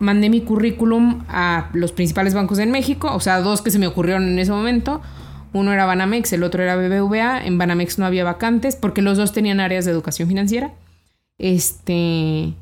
mandé 0.00 0.30
mi 0.30 0.40
currículum 0.40 1.24
a 1.28 1.68
los 1.74 1.92
principales 1.92 2.34
bancos 2.34 2.58
en 2.58 2.72
México, 2.72 3.14
o 3.14 3.20
sea, 3.20 3.40
dos 3.40 3.62
que 3.62 3.70
se 3.70 3.78
me 3.78 3.86
ocurrieron 3.86 4.26
en 4.26 4.38
ese 4.38 4.50
momento. 4.50 5.00
Uno 5.52 5.72
era 5.72 5.84
Banamex, 5.84 6.32
el 6.32 6.42
otro 6.42 6.62
era 6.62 6.74
BBVA. 6.76 7.44
En 7.44 7.58
Banamex 7.58 7.98
no 7.98 8.06
había 8.06 8.24
vacantes 8.24 8.76
porque 8.76 9.02
los 9.02 9.18
dos 9.18 9.32
tenían 9.32 9.60
áreas 9.60 9.84
de 9.84 9.90
educación 9.90 10.26
financiera. 10.26 10.72
Este, 11.38 12.54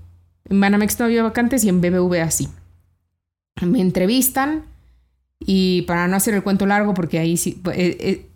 en 0.51 0.61
Banamex 0.61 0.99
no 0.99 1.07
había 1.07 1.23
vacantes 1.23 1.65
y 1.65 1.69
en 1.69 1.81
BBVA 1.81 2.31
sí. 2.31 2.49
Me 3.61 3.81
entrevistan 3.81 4.65
y 5.41 5.83
para 5.83 6.09
no 6.09 6.17
hacer 6.17 6.35
el 6.35 6.43
cuento 6.43 6.67
largo, 6.67 6.95
porque 6.95 7.19
ahí 7.19 7.37
sí, 7.37 7.61
eh, 7.73 7.97
eh, 8.01 8.27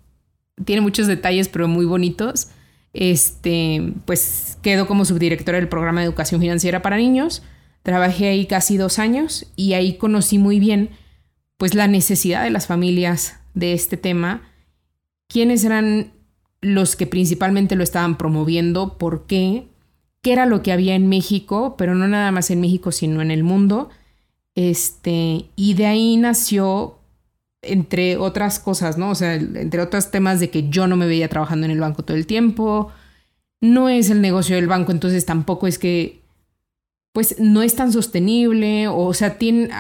tiene 0.65 0.83
muchos 0.83 1.07
detalles, 1.07 1.49
pero 1.49 1.69
muy 1.69 1.85
bonitos. 1.85 2.49
Este, 2.93 3.95
pues 4.05 4.59
quedo 4.63 4.87
como 4.87 5.05
subdirectora 5.05 5.59
del 5.59 5.69
programa 5.69 6.01
de 6.01 6.07
educación 6.07 6.41
financiera 6.41 6.83
para 6.83 6.97
niños. 6.97 7.43
Trabajé 7.83 8.29
ahí 8.29 8.47
casi 8.47 8.77
dos 8.77 8.99
años 8.99 9.47
y 9.57 9.73
ahí 9.73 9.97
conocí 9.97 10.39
muy 10.39 10.61
bien 10.61 10.91
pues 11.63 11.77
la 11.77 11.87
necesidad 11.87 12.43
de 12.43 12.51
las 12.51 12.67
familias 12.67 13.39
de 13.55 13.73
este 13.73 13.97
tema, 13.97 14.43
quiénes 15.29 15.65
eran 15.65 16.13
los 16.61 16.97
que 16.97 17.07
principalmente 17.07 17.77
lo 17.77 17.85
estaban 17.85 18.19
promoviendo, 18.19 18.99
por 18.99 19.27
qué, 19.29 19.69
qué 20.23 20.33
era 20.33 20.47
lo 20.47 20.63
que 20.63 20.73
había 20.73 20.95
en 20.95 21.09
México, 21.09 21.75
pero 21.77 21.95
no 21.95 22.07
nada 22.09 22.31
más 22.31 22.51
en 22.51 22.61
México, 22.61 22.93
sino 22.93 23.21
en 23.21 23.31
el 23.31 23.43
mundo. 23.43 23.91
Este, 24.55 25.47
y 25.57 25.75
de 25.75 25.87
ahí 25.87 26.17
nació, 26.17 26.99
entre 27.61 28.17
otras 28.17 28.61
cosas, 28.61 28.97
¿no? 28.99 29.11
O 29.11 29.15
sea, 29.15 29.35
entre 29.35 29.83
otros 29.83 30.11
temas 30.11 30.41
de 30.41 30.51
que 30.51 30.69
yo 30.69 30.87
no 30.87 30.97
me 30.97 31.07
veía 31.07 31.29
trabajando 31.29 31.67
en 31.67 31.73
el 31.73 31.81
banco 31.81 32.05
todo 32.05 32.17
el 32.17 32.27
tiempo. 32.27 32.93
No 33.61 33.89
es 33.89 34.11
el 34.11 34.21
negocio 34.21 34.57
del 34.57 34.69
banco, 34.69 34.93
entonces 34.93 35.27
tampoco 35.27 35.67
es 35.67 35.79
que, 35.79 36.23
pues, 37.13 37.37
no 37.41 37.63
es 37.63 37.75
tan 37.75 37.93
sostenible, 37.93 38.89
o, 38.89 39.13
sea, 39.15 39.39
tiene, 39.39 39.71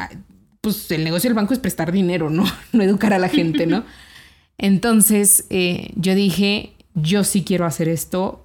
pues 0.60 0.90
el 0.90 1.04
negocio 1.04 1.28
del 1.28 1.36
banco 1.36 1.54
es 1.54 1.60
prestar 1.60 1.92
dinero, 1.92 2.30
¿no? 2.30 2.44
No 2.72 2.82
educar 2.82 3.12
a 3.12 3.18
la 3.18 3.28
gente, 3.28 3.66
¿no? 3.66 3.84
Entonces, 4.58 5.46
eh, 5.50 5.92
yo 5.96 6.14
dije, 6.14 6.72
yo 6.94 7.24
sí 7.24 7.42
quiero 7.44 7.64
hacer 7.64 7.88
esto 7.88 8.44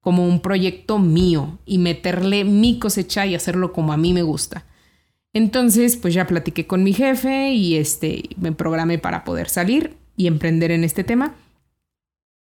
como 0.00 0.26
un 0.26 0.40
proyecto 0.40 0.98
mío 0.98 1.58
y 1.66 1.78
meterle 1.78 2.44
mi 2.44 2.78
cosecha 2.78 3.26
y 3.26 3.34
hacerlo 3.34 3.72
como 3.72 3.92
a 3.92 3.96
mí 3.96 4.12
me 4.12 4.22
gusta. 4.22 4.64
Entonces, 5.32 5.96
pues 5.96 6.14
ya 6.14 6.26
platiqué 6.26 6.66
con 6.66 6.82
mi 6.82 6.92
jefe 6.92 7.52
y 7.52 7.76
este, 7.76 8.30
me 8.36 8.52
programé 8.52 8.98
para 8.98 9.24
poder 9.24 9.48
salir 9.48 9.96
y 10.16 10.26
emprender 10.26 10.70
en 10.70 10.84
este 10.84 11.04
tema. 11.04 11.34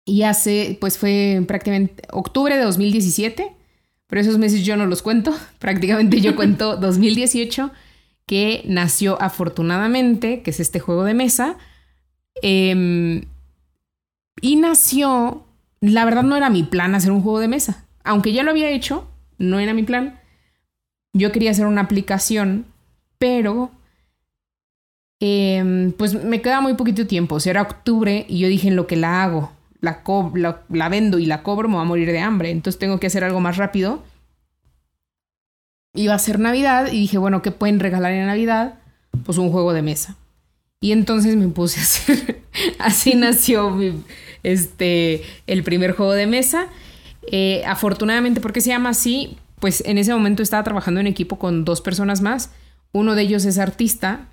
Y 0.05 0.23
hace, 0.23 0.79
pues 0.81 0.99
fue 0.99 1.43
prácticamente 1.49 2.05
octubre 2.13 2.57
de 2.57 2.63
2017, 2.63 3.53
pero 4.07 4.21
esos 4.21 4.39
meses 4.39 4.65
yo 4.65 4.77
no 4.77 4.87
los 4.87 5.03
cuento, 5.03 5.35
prácticamente 5.59 6.21
yo 6.21 6.37
cuento 6.37 6.77
2018, 6.81 7.73
que 8.27 8.63
nació 8.67 9.21
afortunadamente, 9.21 10.43
que 10.43 10.51
es 10.51 10.61
este 10.61 10.79
juego 10.79 11.05
de 11.05 11.15
mesa. 11.15 11.57
Em, 12.43 13.23
y 14.41 14.57
nació, 14.57 15.46
la 15.81 16.05
verdad 16.05 16.23
no 16.23 16.37
era 16.37 16.51
mi 16.51 16.63
plan 16.63 16.95
hacer 16.95 17.13
un 17.13 17.23
juego 17.23 17.41
de 17.41 17.49
mesa, 17.49 17.85
aunque 18.05 18.33
ya 18.33 18.43
lo 18.43 18.51
había 18.51 18.71
hecho, 18.71 19.09
no 19.39 19.59
era 19.59 19.75
mi 19.75 19.83
plan. 19.83 20.21
Yo 21.13 21.33
quería 21.33 21.51
hacer 21.51 21.67
una 21.67 21.83
aplicación 21.83 22.67
pero 23.19 23.71
em, 25.21 25.93
pues 25.93 26.23
me 26.23 26.43
queda 26.43 26.61
muy 26.61 26.75
poquito 26.75 27.07
tiempo, 27.07 27.37
o 27.37 27.41
sea, 27.41 27.51
era 27.51 27.63
octubre 27.63 28.27
y 28.29 28.39
yo 28.39 28.49
dije 28.49 28.69
en 28.69 28.77
lo 28.77 28.87
que 28.87 28.97
la 28.97 29.23
hago, 29.23 29.53
la, 29.81 30.03
la, 30.69 30.89
vendo 30.89 31.19
y 31.19 31.27
la 31.27 31.43
cobro, 31.43 31.69
me 31.69 31.77
va 31.77 31.83
a 31.83 31.87
morir 31.87 32.11
de 32.11 32.19
hambre, 32.19 32.51
entonces 32.51 32.79
tengo 32.79 33.01
que 33.01 33.07
hacer 33.07 33.25
algo 33.25 33.41
más 33.41 33.57
rápido. 33.57 34.03
Iba 35.95 36.15
a 36.15 36.19
ser 36.19 36.39
Navidad 36.39 36.89
y 36.93 37.01
dije, 37.01 37.17
bueno, 37.17 37.41
¿qué 37.41 37.53
pueden 37.53 37.81
regalar 37.81 38.13
en 38.13 38.27
Navidad? 38.27 38.79
Pues 39.25 39.39
un 39.39 39.51
juego 39.51 39.73
de 39.73 39.81
mesa. 39.81 40.17
Y 40.79 40.93
entonces 40.93 41.37
me 41.37 41.49
puse 41.49 41.81
a 41.81 41.83
hacer, 41.85 42.43
así 42.79 43.15
nació 43.15 43.75
este, 44.53 45.23
el 45.47 45.63
primer 45.63 45.93
juego 45.93 46.13
de 46.13 46.27
mesa. 46.27 46.69
Eh, 47.31 47.63
afortunadamente, 47.67 48.41
porque 48.41 48.61
se 48.61 48.71
llama 48.71 48.91
así? 48.91 49.37
Pues 49.61 49.83
en 49.87 49.99
ese 49.99 50.13
momento 50.13 50.43
estaba 50.43 50.63
trabajando 50.63 51.01
en 51.01 51.07
equipo 51.07 51.39
con 51.39 51.65
dos 51.65 51.81
personas 51.81 52.21
más 52.21 52.51
uno 52.97 53.15
de 53.15 53.23
ellos 53.23 53.45
es 53.45 53.59
artista 53.59 54.29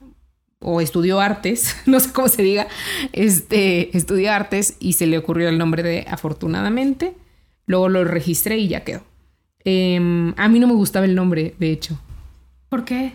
o 0.60 0.80
estudió 0.80 1.20
artes, 1.20 1.76
no 1.86 2.00
sé 2.00 2.12
cómo 2.12 2.28
se 2.30 2.42
diga, 2.42 2.68
este, 3.12 3.96
estudió 3.96 4.32
artes 4.32 4.78
y 4.80 4.94
se 4.94 5.08
le 5.08 5.18
ocurrió 5.18 5.50
el 5.50 5.58
nombre 5.58 5.84
de 5.84 6.06
afortunadamente. 6.10 7.14
Luego 7.66 7.90
lo 7.90 8.04
registré 8.04 8.58
y 8.58 8.68
ya 8.68 8.84
quedó. 8.84 9.04
Em, 9.64 10.34
a 10.38 10.50
mí 10.50 10.60
no 10.60 10.68
me 10.68 10.74
gustaba 10.74 11.06
el 11.06 11.16
nombre, 11.16 11.56
de 11.60 11.72
hecho. 11.72 11.98
¿Por 12.68 12.84
qué? 12.84 13.14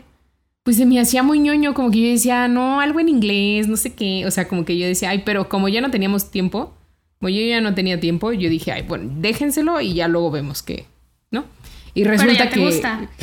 Pues 0.63 0.77
se 0.77 0.87
me 0.87 1.01
hacía 1.01 1.23
muy 1.23 1.39
ñoño, 1.39 1.75
como 1.75 1.91
que 1.91 2.01
yo 2.01 2.09
decía, 2.09 2.49
no, 2.49 2.81
algo 2.81 3.01
en 3.01 3.09
inglés, 3.09 3.69
no 3.69 3.77
sé 3.77 3.95
qué. 3.95 4.25
O 4.27 4.31
sea, 4.31 4.49
como 4.49 4.65
que 4.65 4.79
yo 4.79 4.87
decía, 4.87 5.11
ay, 5.11 5.23
pero 5.25 5.49
como 5.49 5.69
ya 5.69 5.83
no 5.83 5.91
teníamos 5.91 6.31
tiempo, 6.31 6.75
como 7.19 7.31
yo 7.31 7.41
ya 7.43 7.61
no 7.61 7.75
tenía 7.75 7.99
tiempo, 8.01 8.33
yo 8.33 8.49
dije, 8.49 8.73
ay, 8.73 8.83
bueno, 8.83 9.11
déjenselo 9.17 9.81
y 9.81 9.95
ya 9.95 10.09
luego 10.09 10.31
vemos 10.31 10.63
qué, 10.63 10.87
¿no? 11.31 11.47
Y 11.95 12.05
resulta 12.05 12.49
que. 12.49 12.61
Gusta. 12.61 13.09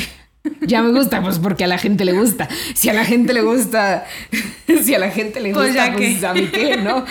Ya 0.61 0.83
me 0.83 0.91
gusta, 0.91 1.23
pues 1.23 1.39
porque 1.39 1.63
a 1.63 1.67
la 1.67 1.79
gente 1.79 2.05
le 2.05 2.13
gusta. 2.13 2.47
Si 2.75 2.87
a 2.89 2.93
la 2.93 3.03
gente 3.03 3.33
le 3.33 3.41
gusta, 3.41 4.05
si 4.83 4.93
a 4.93 4.99
la 4.99 5.09
gente 5.09 5.39
le 5.39 5.51
pues 5.51 5.69
gusta, 5.69 5.93
pues, 5.93 6.23
a 6.23 6.35
mí 6.35 6.49
qué, 6.53 6.77
¿no? 6.77 7.03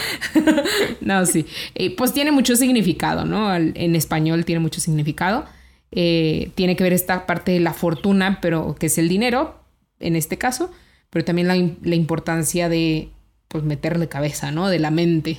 no, 1.00 1.26
sí. 1.26 1.44
Eh, 1.74 1.94
pues 1.96 2.12
tiene 2.12 2.30
mucho 2.30 2.54
significado, 2.54 3.24
¿no? 3.24 3.54
En 3.54 3.96
español 3.96 4.44
tiene 4.44 4.60
mucho 4.60 4.80
significado. 4.80 5.46
Eh, 5.90 6.50
tiene 6.54 6.76
que 6.76 6.84
ver 6.84 6.92
esta 6.92 7.26
parte 7.26 7.52
de 7.52 7.60
la 7.60 7.72
fortuna, 7.72 8.38
pero 8.40 8.74
que 8.78 8.86
es 8.86 8.98
el 8.98 9.08
dinero, 9.08 9.60
en 10.00 10.16
este 10.16 10.38
caso, 10.38 10.70
pero 11.10 11.24
también 11.24 11.48
la, 11.48 11.94
importancia 11.94 12.68
de, 12.68 13.08
pues, 13.48 13.64
meterle 13.64 14.08
cabeza, 14.08 14.50
¿no? 14.50 14.68
De 14.68 14.78
la 14.78 14.90
mente. 14.90 15.38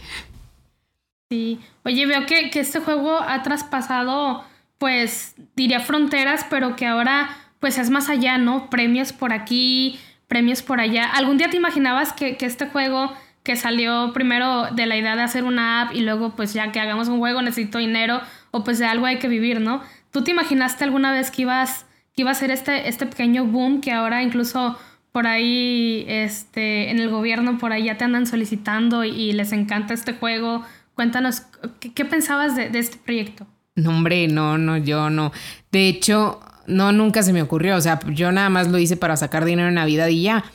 Sí. 1.30 1.60
Oye, 1.84 2.06
veo 2.06 2.26
que, 2.26 2.50
que 2.50 2.60
este 2.60 2.80
juego 2.80 3.20
ha 3.20 3.42
traspasado, 3.44 4.44
pues, 4.78 5.36
diría 5.56 5.80
fronteras, 5.80 6.46
pero 6.50 6.76
que 6.76 6.86
ahora 6.86 7.30
pues 7.66 7.80
es 7.80 7.90
más 7.90 8.10
allá, 8.10 8.38
¿no? 8.38 8.70
Premios 8.70 9.12
por 9.12 9.34
aquí, 9.34 10.00
premios 10.28 10.62
por 10.62 10.80
allá. 10.80 11.06
¿Algún 11.06 11.38
día 11.38 11.50
te 11.50 11.58
imaginabas 11.58 12.14
que, 12.14 12.38
este 12.40 12.68
juego 12.68 13.12
que 13.42 13.56
salió 13.56 14.12
primero 14.14 14.68
de 14.72 14.86
la 14.86 14.96
idea 14.98 15.16
de 15.16 15.24
hacer 15.24 15.44
una 15.46 15.82
app 15.82 15.96
y 15.96 16.02
luego 16.02 16.36
pues 16.36 16.54
ya 16.54 16.72
que 16.72 16.80
hagamos 16.80 17.08
un 17.08 17.18
juego 17.18 17.42
necesito 17.42 17.80
dinero 17.80 18.22
o 18.52 18.64
pues 18.64 18.78
de 18.78 18.86
algo 18.86 19.08
hay 19.08 19.18
que 19.18 19.28
vivir, 19.28 19.62
¿no? 19.62 19.82
¿Tú 20.12 20.24
te 20.24 20.30
imaginaste 20.30 20.84
alguna 20.84 21.12
vez 21.12 21.32
que 21.32 21.42
ibas 21.42 21.88
que 22.16 22.22
iba 22.22 22.30
a 22.30 22.36
ser 22.36 22.52
este, 22.52 22.88
este 22.88 23.08
pequeño 23.08 23.46
boom 23.46 23.82
que 23.82 23.92
ahora 23.92 24.22
incluso 24.22 24.78
por 25.12 25.26
ahí 25.26 26.06
este, 26.08 26.92
en 26.92 27.00
el 27.00 27.10
gobierno 27.10 27.58
por 27.58 27.72
ahí 27.72 27.86
ya 27.86 27.98
te 27.98 28.06
andan 28.06 28.28
solicitando 28.28 29.04
y, 29.04 29.32
les 29.34 29.54
encanta 29.54 29.96
este 29.96 30.14
juego? 30.14 30.64
Cuéntanos, 30.96 31.44
¿qué, 31.80 32.06
pensabas 32.06 32.56
de, 32.56 32.70
de 32.70 32.80
este 32.80 32.98
proyecto? 32.98 33.46
No, 33.76 33.90
hombre, 33.90 34.28
no, 34.28 34.58
no, 34.58 34.78
yo 34.78 35.10
no. 35.10 35.32
De 35.72 35.88
hecho, 35.88 36.40
no, 36.68 36.92
nunca 36.92 37.24
se 37.24 37.34
me 37.34 37.42
ocurrió. 37.42 37.76
O 37.76 37.82
sea, 37.82 38.00
yo 38.12 38.32
nada 38.32 38.50
más 38.50 38.70
lo 38.70 38.78
hice 38.78 38.98
para 38.98 39.18
sacar 39.18 39.46
dinero 39.46 39.68
en 39.68 39.76
Navidad 39.76 40.08
y 40.08 40.24
ya. 40.24 40.46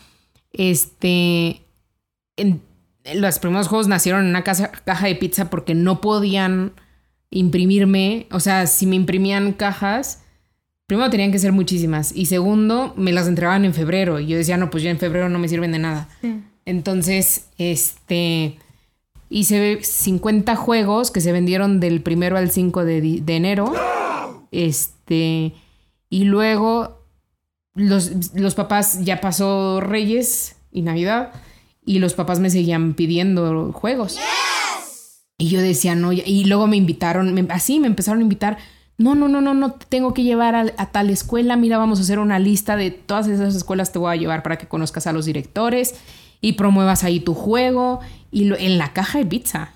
Este. 0.52 1.62
los 3.14 3.38
primeros 3.38 3.68
juegos 3.68 3.88
nacieron 3.88 4.23
en 4.23 4.30
una 4.30 4.42
caja 4.42 5.06
de 5.06 5.14
pizza 5.14 5.50
porque 5.50 5.75
no 5.75 6.00
podían 6.00 6.73
imprimirme. 7.30 8.26
O 8.30 8.40
sea, 8.40 8.66
si 8.66 8.87
me 8.87 8.97
imprimían 8.97 9.52
cajas, 9.52 10.23
primero 10.87 11.11
tenían 11.11 11.32
que 11.32 11.38
ser 11.38 11.52
muchísimas. 11.52 12.12
Y 12.14 12.26
segundo, 12.26 12.94
me 12.97 13.12
las 13.12 13.28
entregaban 13.28 13.64
en 13.64 13.75
febrero. 13.75 14.18
Y 14.18 14.26
yo 14.26 14.37
decía, 14.37 14.56
no, 14.56 14.70
pues 14.70 14.82
ya 14.82 14.90
en 14.90 14.99
febrero 14.99 15.28
no 15.28 15.38
me 15.38 15.49
sirven 15.49 15.73
de 15.73 15.78
nada. 15.78 16.09
Entonces, 16.64 17.49
este. 17.59 18.59
Hice 19.30 19.78
50 19.82 20.54
juegos 20.56 21.10
que 21.10 21.22
se 21.22 21.32
vendieron 21.32 21.80
del 21.80 22.02
primero 22.02 22.37
al 22.37 22.50
5 22.50 22.84
de, 22.84 23.20
de 23.22 23.37
enero. 23.37 23.72
Este. 24.50 25.54
Y 26.10 26.25
luego 26.25 27.00
los, 27.75 28.54
papás, 28.54 29.04
ya 29.04 29.20
pasó 29.20 29.80
Reyes 29.80 30.56
y 30.72 30.82
Navidad, 30.82 31.32
y 31.84 31.99
los 31.99 32.14
papás 32.14 32.40
me 32.40 32.50
seguían 32.50 32.94
pidiendo 32.94 33.72
juegos. 33.72 34.18
Y 35.38 35.49
yo 35.49 35.60
decía, 35.60 35.94
no, 35.94 36.12
y 36.12 36.44
luego 36.44 36.66
me 36.66 36.76
invitaron, 36.76 37.50
así 37.50 37.80
me 37.80 37.87
empezaron 37.87 38.20
a 38.20 38.22
invitar. 38.22 38.58
No, 38.99 39.14
no, 39.14 39.28
no, 39.28 39.40
no, 39.40 39.54
no, 39.54 39.72
tengo 39.72 40.12
que 40.12 40.22
llevar 40.22 40.54
a, 40.54 40.87
tal 40.90 41.08
escuela. 41.08 41.56
Mira, 41.56 41.78
vamos 41.78 41.99
a 41.99 42.02
hacer 42.02 42.18
una 42.18 42.38
lista 42.38 42.76
de 42.76 42.90
todas 42.90 43.28
esas 43.28 43.54
escuelas 43.54 43.92
te 43.92 43.99
voy 43.99 44.12
a 44.12 44.16
llevar 44.16 44.42
para 44.42 44.58
que 44.58 44.68
conozcas 44.68 45.06
a 45.06 45.12
los 45.12 45.25
directores 45.25 45.94
y 46.42 46.52
promuevas 46.52 47.02
ahí 47.04 47.20
tu 47.20 47.32
juego. 47.32 48.00
Y 48.30 48.44
lo, 48.44 48.56
en 48.56 48.78
la 48.78 48.92
caja 48.92 49.18
de 49.18 49.26
pizza. 49.26 49.72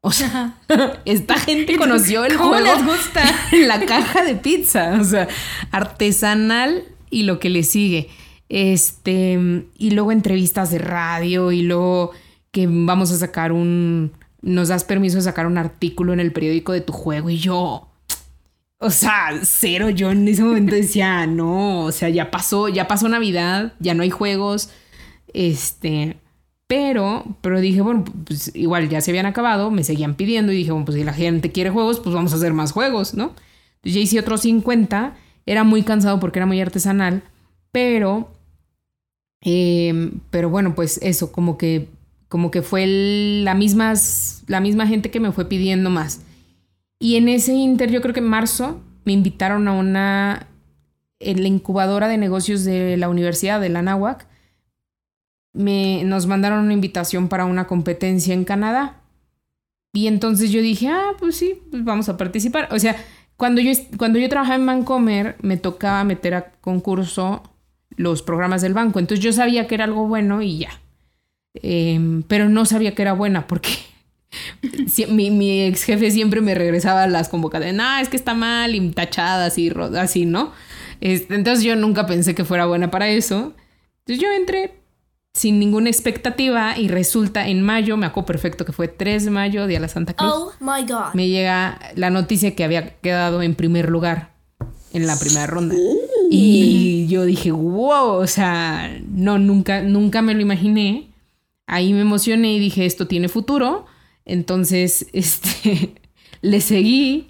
O 0.00 0.12
sea, 0.12 0.54
esta 1.04 1.36
gente 1.38 1.76
conoció 1.76 2.24
el 2.24 2.36
juego 2.36 2.60
les 2.60 2.84
gusta? 2.84 3.22
en 3.52 3.68
la 3.68 3.84
caja 3.84 4.24
de 4.24 4.36
pizza, 4.36 4.98
o 5.00 5.04
sea, 5.04 5.28
artesanal 5.70 6.84
y 7.10 7.24
lo 7.24 7.38
que 7.38 7.50
le 7.50 7.62
sigue. 7.62 8.08
Este, 8.48 9.66
y 9.76 9.90
luego 9.90 10.12
entrevistas 10.12 10.70
de 10.70 10.78
radio 10.78 11.50
y 11.50 11.62
luego 11.62 12.12
que 12.52 12.68
vamos 12.70 13.10
a 13.10 13.16
sacar 13.16 13.52
un 13.52 14.12
nos 14.42 14.68
das 14.68 14.84
permiso 14.84 15.16
de 15.16 15.22
sacar 15.22 15.46
un 15.46 15.58
artículo 15.58 16.12
en 16.12 16.20
el 16.20 16.32
periódico 16.32 16.72
de 16.72 16.80
tu 16.80 16.92
juego 16.92 17.28
y 17.30 17.38
yo 17.38 17.88
o 18.78 18.90
sea, 18.90 19.40
cero, 19.42 19.88
yo 19.90 20.10
en 20.10 20.28
ese 20.28 20.42
momento 20.42 20.74
decía, 20.74 21.26
no, 21.26 21.84
o 21.84 21.92
sea, 21.92 22.08
ya 22.10 22.30
pasó, 22.30 22.68
ya 22.68 22.86
pasó 22.86 23.08
Navidad, 23.08 23.72
ya 23.78 23.94
no 23.94 24.02
hay 24.02 24.10
juegos. 24.10 24.70
Este, 25.32 26.18
pero, 26.66 27.24
pero 27.40 27.60
dije, 27.60 27.80
bueno, 27.80 28.04
pues 28.26 28.50
igual 28.54 28.88
ya 28.88 29.00
se 29.00 29.10
habían 29.10 29.26
acabado, 29.26 29.70
me 29.70 29.84
seguían 29.84 30.14
pidiendo 30.14 30.52
y 30.52 30.56
dije, 30.56 30.72
bueno, 30.72 30.84
pues 30.84 30.98
si 30.98 31.04
la 31.04 31.12
gente 31.12 31.52
quiere 31.52 31.70
juegos, 31.70 32.00
pues 32.00 32.14
vamos 32.14 32.32
a 32.32 32.36
hacer 32.36 32.52
más 32.52 32.72
juegos, 32.72 33.14
¿no? 33.14 33.34
Entonces 33.76 33.94
ya 33.94 34.00
hice 34.00 34.20
otros 34.20 34.42
50, 34.42 35.16
era 35.46 35.64
muy 35.64 35.82
cansado 35.82 36.18
porque 36.18 36.38
era 36.38 36.46
muy 36.46 36.60
artesanal, 36.60 37.22
pero, 37.72 38.32
em, 39.42 40.20
pero 40.30 40.50
bueno, 40.50 40.74
pues 40.74 40.98
eso, 41.02 41.32
como 41.32 41.56
que 41.58 41.88
como 42.28 42.50
que 42.50 42.62
fue 42.62 42.86
la, 42.86 43.54
la 44.46 44.60
misma 44.60 44.86
gente 44.86 45.10
que 45.10 45.20
me 45.20 45.32
fue 45.32 45.48
pidiendo 45.48 45.90
más. 45.90 46.20
Y 46.98 47.16
en 47.16 47.28
ese 47.28 47.54
inter, 47.54 47.90
yo 47.90 48.00
creo 48.00 48.14
que 48.14 48.20
en 48.20 48.26
marzo, 48.26 48.80
me 49.04 49.12
invitaron 49.12 49.68
a 49.68 49.72
una, 49.72 50.48
en 51.20 51.42
la 51.42 51.48
incubadora 51.48 52.08
de 52.08 52.18
negocios 52.18 52.64
de 52.64 52.96
la 52.96 53.08
Universidad 53.08 53.60
de 53.60 53.68
la 53.68 53.80
Anáhuac, 53.80 54.26
me, 55.56 56.04
nos 56.04 56.26
mandaron 56.26 56.64
una 56.64 56.74
invitación 56.74 57.28
para 57.28 57.46
una 57.46 57.66
competencia 57.66 58.34
en 58.34 58.44
Canadá. 58.44 59.00
Y 59.92 60.06
entonces 60.06 60.50
yo 60.50 60.60
dije, 60.60 60.88
ah, 60.88 61.14
pues 61.18 61.36
sí, 61.36 61.60
pues 61.70 61.82
vamos 61.82 62.08
a 62.08 62.16
participar. 62.16 62.68
O 62.70 62.78
sea, 62.78 62.96
cuando 63.36 63.60
yo, 63.60 63.72
cuando 63.96 64.18
yo 64.18 64.28
trabajaba 64.28 64.56
en 64.56 64.66
Bancomer, 64.66 65.36
me 65.40 65.56
tocaba 65.56 66.04
meter 66.04 66.34
a 66.34 66.52
concurso 66.60 67.42
los 67.90 68.22
programas 68.22 68.60
del 68.60 68.74
banco. 68.74 68.98
Entonces 68.98 69.24
yo 69.24 69.32
sabía 69.32 69.66
que 69.66 69.74
era 69.74 69.84
algo 69.84 70.06
bueno 70.06 70.42
y 70.42 70.58
ya. 70.58 70.80
Em, 71.54 72.22
pero 72.24 72.50
no 72.50 72.66
sabía 72.66 72.94
que 72.94 73.00
era 73.00 73.14
buena 73.14 73.46
porque 73.46 73.70
mi, 75.08 75.30
mi, 75.30 75.62
ex 75.62 75.84
jefe 75.84 76.10
siempre 76.10 76.42
me 76.42 76.54
regresaba 76.54 77.06
las 77.06 77.30
convocatorias. 77.30 77.74
No, 77.74 77.98
es 77.98 78.10
que 78.10 78.16
está 78.16 78.34
mal 78.34 78.74
y 78.74 78.90
tachadas 78.90 79.56
y 79.56 79.72
así, 79.98 80.26
¿no? 80.26 80.52
Este, 81.00 81.34
entonces 81.34 81.64
yo 81.64 81.76
nunca 81.76 82.06
pensé 82.06 82.34
que 82.34 82.44
fuera 82.44 82.66
buena 82.66 82.90
para 82.90 83.08
eso. 83.08 83.54
Entonces 84.00 84.22
yo 84.22 84.30
entré 84.32 84.85
sin 85.36 85.58
ninguna 85.58 85.90
expectativa 85.90 86.78
y 86.78 86.88
resulta 86.88 87.46
en 87.46 87.60
mayo, 87.60 87.98
me 87.98 88.06
acuerdo 88.06 88.24
perfecto 88.24 88.64
que 88.64 88.72
fue 88.72 88.88
3 88.88 89.26
de 89.26 89.30
mayo, 89.30 89.66
Día 89.66 89.76
de 89.76 89.82
la 89.82 89.88
Santa 89.88 90.14
Cruz. 90.14 90.32
Oh 90.32 90.52
my 90.60 90.82
God. 90.88 91.12
Me 91.12 91.28
llega 91.28 91.78
la 91.94 92.08
noticia 92.08 92.56
que 92.56 92.64
había 92.64 92.96
quedado 93.00 93.42
en 93.42 93.54
primer 93.54 93.90
lugar 93.90 94.32
en 94.94 95.06
la 95.06 95.18
primera 95.18 95.46
ronda. 95.46 95.74
Y 96.30 97.06
yo 97.08 97.26
dije, 97.26 97.52
wow, 97.52 98.14
o 98.14 98.26
sea, 98.26 98.98
no, 99.10 99.38
nunca, 99.38 99.82
nunca 99.82 100.22
me 100.22 100.32
lo 100.32 100.40
imaginé. 100.40 101.10
Ahí 101.66 101.92
me 101.92 102.00
emocioné 102.00 102.54
y 102.54 102.58
dije, 102.58 102.86
esto 102.86 103.06
tiene 103.06 103.28
futuro. 103.28 103.84
Entonces, 104.24 105.06
este, 105.12 105.96
le 106.40 106.62
seguí 106.62 107.26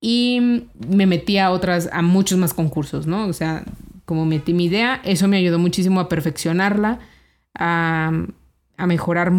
y 0.00 0.62
me 0.88 1.04
metí 1.04 1.36
a 1.36 1.50
otras, 1.50 1.90
a 1.92 2.00
muchos 2.00 2.38
más 2.38 2.54
concursos, 2.54 3.06
¿no? 3.06 3.26
O 3.26 3.34
sea, 3.34 3.62
como 4.06 4.24
metí 4.24 4.54
mi 4.54 4.64
idea, 4.64 5.02
eso 5.04 5.28
me 5.28 5.36
ayudó 5.36 5.58
muchísimo 5.58 6.00
a 6.00 6.08
perfeccionarla 6.08 7.00
a, 7.58 8.12
mejorar 8.86 9.32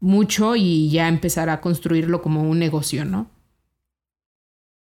mucho 0.00 0.56
y 0.56 0.90
ya 0.90 1.08
empezar 1.08 1.50
a 1.50 1.60
construirlo 1.60 2.22
como 2.22 2.42
un 2.42 2.58
negocio, 2.58 3.04
¿no? 3.04 3.28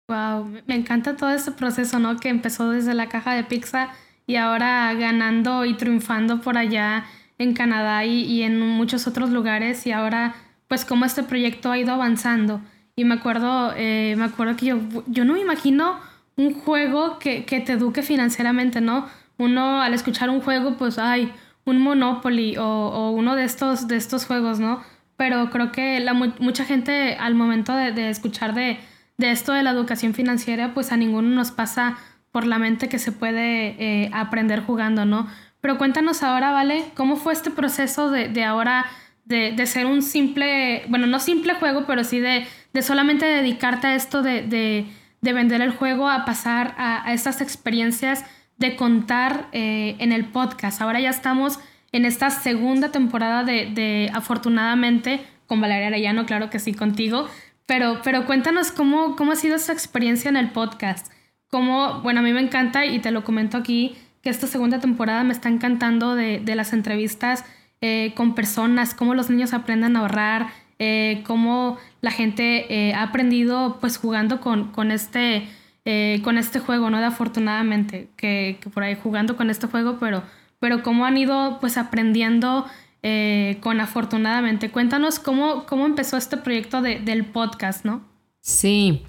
Wow, 0.07 0.45
me 0.65 0.75
encanta 0.75 1.15
todo 1.15 1.31
este 1.31 1.51
proceso, 1.51 1.99
¿no? 1.99 2.17
Que 2.17 2.29
empezó 2.29 2.69
desde 2.69 2.93
la 2.93 3.07
caja 3.07 3.33
de 3.33 3.43
pizza 3.43 3.89
y 4.27 4.35
ahora 4.35 4.93
ganando 4.93 5.65
y 5.65 5.75
triunfando 5.75 6.41
por 6.41 6.57
allá 6.57 7.05
en 7.37 7.53
Canadá 7.53 8.05
y, 8.05 8.43
en 8.43 8.59
muchos 8.59 9.07
otros 9.07 9.29
lugares 9.31 9.85
y 9.87 9.91
ahora 9.91 10.35
pues 10.67 10.85
cómo 10.85 11.05
este 11.05 11.23
proyecto 11.23 11.71
ha 11.71 11.77
ido 11.77 11.93
avanzando. 11.93 12.61
Y 12.95 13.03
me 13.03 13.15
acuerdo, 13.15 13.73
eh, 13.75 14.15
me 14.17 14.25
acuerdo 14.25 14.55
que 14.55 14.67
yo, 14.67 14.79
yo 15.07 15.25
no 15.25 15.33
me 15.33 15.41
imagino 15.41 15.97
un 16.37 16.53
juego 16.53 17.19
que, 17.19 17.45
que 17.45 17.59
te 17.59 17.73
eduque 17.73 18.03
financieramente, 18.03 18.79
¿no? 18.79 19.07
Uno 19.37 19.81
al 19.81 19.93
escuchar 19.93 20.29
un 20.29 20.41
juego, 20.41 20.77
pues, 20.77 20.97
ay, 20.97 21.31
un 21.65 21.79
Monopoly 21.79 22.57
o, 22.57 23.11
uno 23.11 23.35
de 23.35 23.43
estos, 23.43 23.87
de 23.87 23.97
estos 23.97 24.25
juegos, 24.25 24.59
¿no? 24.59 24.83
Pero 25.17 25.49
creo 25.49 25.71
que 25.71 25.99
la, 25.99 26.13
mucha 26.13 26.65
gente 26.65 27.15
al 27.15 27.35
momento 27.35 27.75
de, 27.75 28.09
escuchar 28.09 28.53
de, 28.53 28.79
de, 29.17 29.31
esto 29.31 29.53
de 29.53 29.63
la 29.63 29.71
educación 29.71 30.13
financiera, 30.13 30.73
pues 30.73 30.91
a 30.91 30.97
ninguno 30.97 31.29
nos 31.29 31.51
pasa 31.51 31.97
por 32.31 32.47
la 32.47 32.57
mente 32.57 32.89
que 32.89 32.97
se 32.97 33.11
puede 33.11 33.75
eh, 33.77 34.09
aprender 34.13 34.61
jugando, 34.61 35.05
¿no? 35.05 35.27
Pero 35.59 35.77
cuéntanos 35.77 36.23
ahora, 36.23 36.51
¿vale? 36.51 36.85
¿Cómo 36.95 37.17
fue 37.17 37.33
este 37.33 37.51
proceso 37.51 38.09
de, 38.09 38.43
ahora 38.43 38.85
de, 39.25 39.65
ser 39.67 39.85
un 39.85 40.01
simple, 40.01 40.83
bueno, 40.89 41.05
no 41.05 41.19
simple 41.19 41.53
juego, 41.53 41.85
pero 41.85 42.03
sí 42.03 42.19
de, 42.19 42.47
solamente 42.81 43.25
dedicarte 43.25 43.87
a 43.87 43.95
esto 43.95 44.23
de, 44.23 44.87
vender 45.21 45.61
el 45.61 45.71
juego, 45.71 46.09
a 46.09 46.25
pasar 46.25 46.73
a, 46.77 47.05
a 47.07 47.13
estas 47.13 47.41
experiencias 47.41 48.25
de 48.61 48.75
contar 48.75 49.49
eh, 49.51 49.95
en 49.97 50.13
el 50.13 50.25
podcast. 50.25 50.81
Ahora 50.81 51.01
ya 51.01 51.09
estamos 51.09 51.59
en 51.91 52.05
esta 52.05 52.29
segunda 52.29 52.91
temporada 52.91 53.43
de, 53.43 54.09
afortunadamente 54.13 55.19
con 55.47 55.59
Valeria 55.59 55.87
Arellano, 55.87 56.25
claro 56.25 56.49
que 56.49 56.59
sí, 56.59 56.73
contigo. 56.73 57.27
Pero, 57.65 57.99
pero 58.03 58.25
cuéntanos 58.25 58.71
cómo, 58.71 59.15
cómo 59.15 59.33
ha 59.33 59.35
sido 59.35 59.55
esa 59.55 59.73
experiencia 59.73 60.29
en 60.29 60.37
el 60.37 60.51
podcast. 60.51 61.11
Cómo, 61.49 62.01
bueno, 62.01 62.21
a 62.21 62.23
mí 62.23 62.31
me 62.31 62.39
encanta 62.39 62.85
y 62.85 62.99
te 62.99 63.11
lo 63.11 63.23
comento 63.23 63.57
aquí, 63.57 63.97
que 64.21 64.29
esta 64.29 64.47
segunda 64.47 64.79
temporada 64.79 65.23
me 65.23 65.33
está 65.33 65.49
encantando 65.49 66.15
de, 66.15 66.43
las 66.55 66.71
entrevistas 66.71 67.43
eh, 67.81 68.13
con 68.15 68.35
personas, 68.35 68.93
cómo 68.93 69.15
los 69.15 69.29
niños 69.29 69.53
aprenden 69.53 69.97
a 69.97 70.01
ahorrar, 70.01 70.47
eh, 70.77 71.23
cómo 71.25 71.77
la 72.01 72.11
gente 72.11 72.93
ha 72.93 73.03
aprendido 73.03 73.79
pues 73.81 73.97
jugando 73.97 74.39
con, 74.39 74.71
con 74.71 74.91
este 74.91 75.47
eh, 75.85 76.21
con 76.23 76.37
este 76.37 76.59
juego, 76.59 76.89
¿no? 76.89 76.99
De 76.99 77.05
afortunadamente, 77.05 78.09
que, 78.15 78.59
por 78.73 78.83
ahí 78.83 78.95
jugando 79.01 79.35
con 79.35 79.49
este 79.49 79.67
juego, 79.67 79.97
pero, 79.99 80.23
pero 80.59 80.83
cómo 80.83 81.05
han 81.05 81.17
ido 81.17 81.57
pues 81.59 81.77
aprendiendo 81.77 82.65
eh, 83.01 83.57
con 83.61 83.79
afortunadamente. 83.79 84.69
Cuéntanos 84.69 85.17
cómo, 85.17 85.65
cómo 85.65 85.87
empezó 85.87 86.17
este 86.17 86.37
proyecto 86.37 86.81
del 86.81 87.25
podcast, 87.25 87.83
¿no? 87.83 88.01
Sí. 88.41 89.03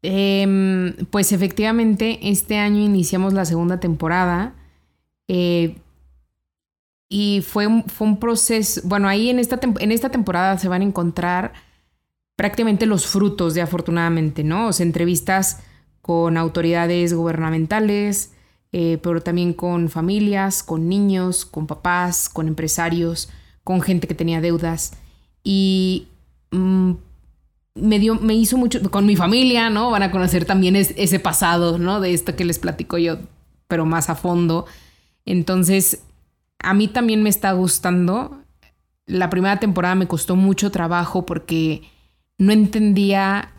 Em, 0.00 0.94
pues 1.10 1.32
efectivamente, 1.32 2.18
este 2.22 2.56
año 2.56 2.80
iniciamos 2.80 3.34
la 3.34 3.44
segunda 3.44 3.78
temporada. 3.78 4.54
Eh, 5.28 5.76
y 7.08 7.42
fue 7.42 7.84
fue 7.88 8.06
un 8.06 8.18
proceso, 8.18 8.80
bueno, 8.84 9.06
ahí 9.06 9.28
en 9.28 9.38
esta, 9.38 9.60
en 9.62 9.92
esta 9.92 10.08
temporada 10.08 10.56
se 10.56 10.68
van 10.68 10.80
a 10.80 10.86
encontrar 10.86 11.52
prácticamente 12.36 12.86
los 12.86 13.06
frutos 13.06 13.52
de 13.52 13.60
afortunadamente, 13.60 14.42
¿no? 14.42 14.68
O 14.68 14.72
sea, 14.72 14.86
entrevistas 14.86 15.62
con 16.02 16.36
autoridades 16.36 17.14
gubernamentales, 17.14 18.32
eh, 18.72 18.98
pero 19.02 19.22
también 19.22 19.54
con 19.54 19.88
familias, 19.88 20.62
con 20.62 20.88
niños, 20.88 21.44
con 21.44 21.66
papás, 21.66 22.28
con 22.28 22.48
empresarios, 22.48 23.30
con 23.64 23.80
gente 23.80 24.08
que 24.08 24.14
tenía 24.14 24.40
deudas. 24.40 24.94
Y 25.44 26.08
mm, 26.50 26.92
me, 27.74 27.98
dio, 27.98 28.16
me 28.16 28.34
hizo 28.34 28.58
mucho, 28.58 28.82
con 28.90 29.06
mi 29.06 29.16
familia, 29.16 29.70
¿no? 29.70 29.90
Van 29.90 30.02
a 30.02 30.10
conocer 30.10 30.44
también 30.44 30.74
ese 30.76 31.20
pasado, 31.20 31.78
¿no? 31.78 32.00
De 32.00 32.12
esto 32.12 32.34
que 32.34 32.44
les 32.44 32.58
platico 32.58 32.98
yo, 32.98 33.18
pero 33.68 33.86
más 33.86 34.10
a 34.10 34.16
fondo. 34.16 34.66
Entonces, 35.24 36.02
a 36.58 36.74
mí 36.74 36.88
también 36.88 37.22
me 37.22 37.30
está 37.30 37.52
gustando. 37.52 38.42
La 39.06 39.30
primera 39.30 39.60
temporada 39.60 39.94
me 39.94 40.08
costó 40.08 40.34
mucho 40.34 40.70
trabajo 40.70 41.26
porque 41.26 41.82
no 42.38 42.52
entendía 42.52 43.52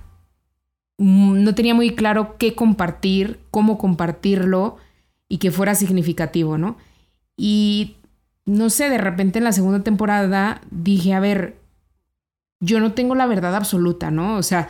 no 0.97 1.56
tenía 1.56 1.73
muy 1.73 1.95
claro 1.95 2.38
qué 2.38 2.56
compartir, 2.56 3.39
cómo 3.51 3.77
compartirlo 3.77 4.77
y 5.27 5.38
que 5.38 5.51
fuera 5.51 5.75
significativo, 5.75 6.58
¿no? 6.58 6.77
Y 7.36 7.95
no 8.45 8.69
sé, 8.69 8.89
de 8.89 8.97
repente 8.97 9.39
en 9.39 9.45
la 9.45 9.51
segunda 9.51 9.84
temporada 9.84 10.62
dije, 10.69 11.13
a 11.13 11.19
ver, 11.19 11.58
yo 12.60 12.79
no 12.79 12.93
tengo 12.93 13.15
la 13.15 13.25
verdad 13.25 13.56
absoluta, 13.56 14.12
¿no? 14.12 14.38
O 14.38 14.43
sea, 14.43 14.69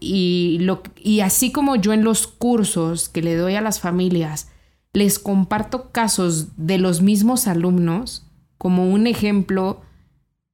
y, 0.00 0.58
lo, 0.60 0.82
y 0.96 1.20
así 1.20 1.52
como 1.52 1.76
yo 1.76 1.92
en 1.92 2.04
los 2.04 2.26
cursos 2.26 3.08
que 3.08 3.22
le 3.22 3.36
doy 3.36 3.54
a 3.54 3.60
las 3.60 3.80
familias, 3.80 4.50
les 4.92 5.18
comparto 5.18 5.90
casos 5.90 6.56
de 6.56 6.78
los 6.78 7.02
mismos 7.02 7.46
alumnos 7.46 8.26
como 8.56 8.90
un 8.90 9.06
ejemplo 9.06 9.82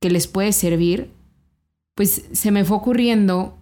que 0.00 0.10
les 0.10 0.26
puede 0.26 0.52
servir, 0.52 1.10
pues 1.94 2.26
se 2.32 2.50
me 2.50 2.64
fue 2.64 2.76
ocurriendo 2.76 3.56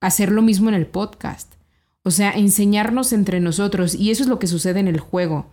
hacer 0.00 0.30
lo 0.30 0.42
mismo 0.42 0.68
en 0.68 0.74
el 0.74 0.86
podcast. 0.86 1.54
O 2.02 2.10
sea, 2.10 2.30
enseñarnos 2.30 3.12
entre 3.12 3.40
nosotros. 3.40 3.94
Y 3.94 4.10
eso 4.10 4.22
es 4.22 4.28
lo 4.28 4.38
que 4.38 4.46
sucede 4.46 4.80
en 4.80 4.88
el 4.88 5.00
juego. 5.00 5.50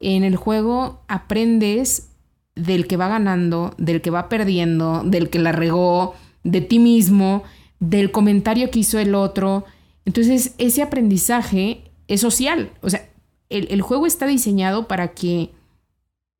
En 0.00 0.24
el 0.24 0.36
juego 0.36 1.02
aprendes 1.08 2.08
del 2.54 2.86
que 2.86 2.96
va 2.96 3.08
ganando, 3.08 3.74
del 3.78 4.02
que 4.02 4.10
va 4.10 4.28
perdiendo, 4.28 5.02
del 5.04 5.30
que 5.30 5.38
la 5.38 5.52
regó, 5.52 6.14
de 6.42 6.60
ti 6.60 6.78
mismo, 6.78 7.44
del 7.78 8.10
comentario 8.10 8.70
que 8.70 8.80
hizo 8.80 8.98
el 8.98 9.14
otro. 9.14 9.64
Entonces, 10.04 10.54
ese 10.58 10.82
aprendizaje 10.82 11.84
es 12.08 12.20
social. 12.20 12.72
O 12.80 12.90
sea, 12.90 13.08
el, 13.48 13.68
el 13.70 13.80
juego 13.80 14.06
está 14.06 14.26
diseñado 14.26 14.88
para 14.88 15.08
que 15.08 15.52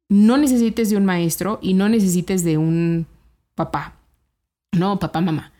no 0.09 0.37
necesites 0.39 0.91
de 0.91 0.97
un 0.97 1.05
maestro 1.05 1.59
y 1.63 1.75
no 1.75 1.89
necesites 1.89 2.43
de 2.43 2.59
un 2.59 3.07
papá. 3.55 3.95
No, 4.73 4.99
papá, 4.99 5.21
mamá 5.21 5.53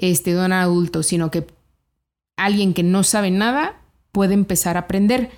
este, 0.00 0.34
de 0.34 0.44
un 0.44 0.52
adulto, 0.52 1.02
sino 1.02 1.30
que 1.30 1.46
alguien 2.36 2.74
que 2.74 2.82
no 2.82 3.04
sabe 3.04 3.30
nada 3.30 3.80
puede 4.12 4.34
empezar 4.34 4.76
a 4.76 4.80
aprender. 4.80 5.30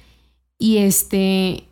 Y 0.58 0.78
este, 0.78 1.64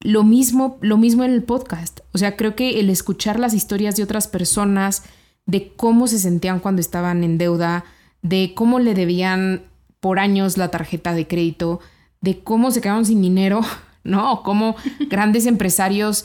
lo 0.00 0.24
mismo, 0.24 0.78
lo 0.80 0.96
mismo 0.96 1.24
en 1.24 1.32
el 1.32 1.42
podcast. 1.42 2.00
O 2.12 2.18
sea, 2.18 2.36
creo 2.36 2.56
que 2.56 2.80
el 2.80 2.90
escuchar 2.90 3.38
las 3.38 3.54
historias 3.54 3.96
de 3.96 4.02
otras 4.02 4.28
personas, 4.28 5.04
de 5.46 5.72
cómo 5.76 6.06
se 6.06 6.18
sentían 6.18 6.60
cuando 6.60 6.80
estaban 6.80 7.22
en 7.22 7.38
deuda, 7.38 7.84
de 8.22 8.52
cómo 8.54 8.78
le 8.78 8.94
debían 8.94 9.62
por 10.00 10.18
años 10.18 10.56
la 10.56 10.70
tarjeta 10.70 11.12
de 11.12 11.26
crédito, 11.26 11.80
de 12.22 12.40
cómo 12.42 12.70
se 12.70 12.80
quedaron 12.80 13.04
sin 13.04 13.20
dinero, 13.20 13.60
¿no? 14.04 14.42
Cómo 14.42 14.76
grandes 15.10 15.46
empresarios 15.46 16.24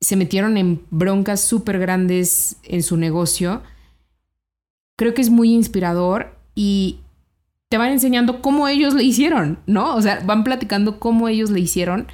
se 0.00 0.16
metieron 0.16 0.56
en 0.56 0.82
broncas 0.90 1.42
súper 1.42 1.78
grandes 1.78 2.56
en 2.62 2.82
su 2.82 2.96
negocio. 2.96 3.62
Creo 5.00 5.14
que 5.14 5.22
es 5.22 5.30
muy 5.30 5.54
inspirador 5.54 6.36
y 6.54 6.98
te 7.70 7.78
van 7.78 7.90
enseñando 7.90 8.42
cómo 8.42 8.68
ellos 8.68 8.92
le 8.92 9.02
hicieron, 9.02 9.60
¿no? 9.64 9.94
O 9.94 10.02
sea, 10.02 10.20
van 10.26 10.44
platicando 10.44 11.00
cómo 11.00 11.26
ellos 11.26 11.48
le 11.48 11.60
hicieron 11.60 12.06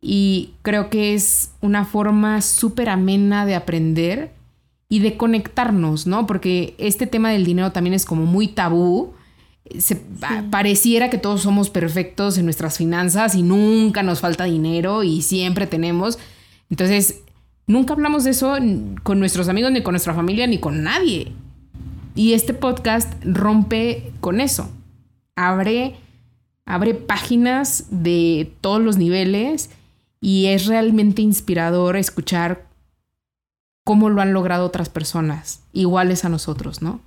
y 0.00 0.50
creo 0.62 0.90
que 0.90 1.14
es 1.14 1.50
una 1.60 1.84
forma 1.84 2.40
súper 2.40 2.88
amena 2.88 3.46
de 3.46 3.56
aprender 3.56 4.30
y 4.88 5.00
de 5.00 5.16
conectarnos, 5.16 6.06
¿no? 6.06 6.28
Porque 6.28 6.76
este 6.78 7.08
tema 7.08 7.30
del 7.30 7.44
dinero 7.44 7.72
también 7.72 7.94
es 7.94 8.06
como 8.06 8.26
muy 8.26 8.46
tabú. 8.46 9.12
Se, 9.76 9.96
Pareciera 10.52 11.10
que 11.10 11.18
todos 11.18 11.42
somos 11.42 11.68
perfectos 11.68 12.38
en 12.38 12.44
nuestras 12.44 12.78
finanzas 12.78 13.34
y 13.34 13.42
nunca 13.42 14.04
nos 14.04 14.20
falta 14.20 14.44
dinero 14.44 15.02
y 15.02 15.22
siempre 15.22 15.66
tenemos. 15.66 16.20
Entonces, 16.70 17.22
nunca 17.66 17.94
hablamos 17.94 18.22
de 18.22 18.30
eso 18.30 18.56
con 19.02 19.18
nuestros 19.18 19.48
amigos, 19.48 19.72
ni 19.72 19.82
con 19.82 19.94
nuestra 19.94 20.14
familia, 20.14 20.46
ni 20.46 20.58
con 20.58 20.84
nadie. 20.84 21.32
Y 22.14 22.34
este 22.34 22.54
podcast 22.54 23.12
rompe 23.24 24.12
con 24.20 24.40
eso. 24.40 24.70
Abre, 25.36 25.96
abre 26.66 26.94
páginas 26.94 27.86
de 27.90 28.52
todos 28.60 28.80
los 28.80 28.96
niveles 28.96 29.70
y 30.20 30.46
es 30.46 30.66
realmente 30.66 31.22
inspirador 31.22 31.96
escuchar 31.96 32.66
cómo 33.84 34.10
lo 34.10 34.20
han 34.20 34.32
logrado 34.32 34.66
otras 34.66 34.88
personas 34.88 35.62
iguales 35.72 36.24
a 36.24 36.28
nosotros, 36.28 36.82
¿no? 36.82 37.00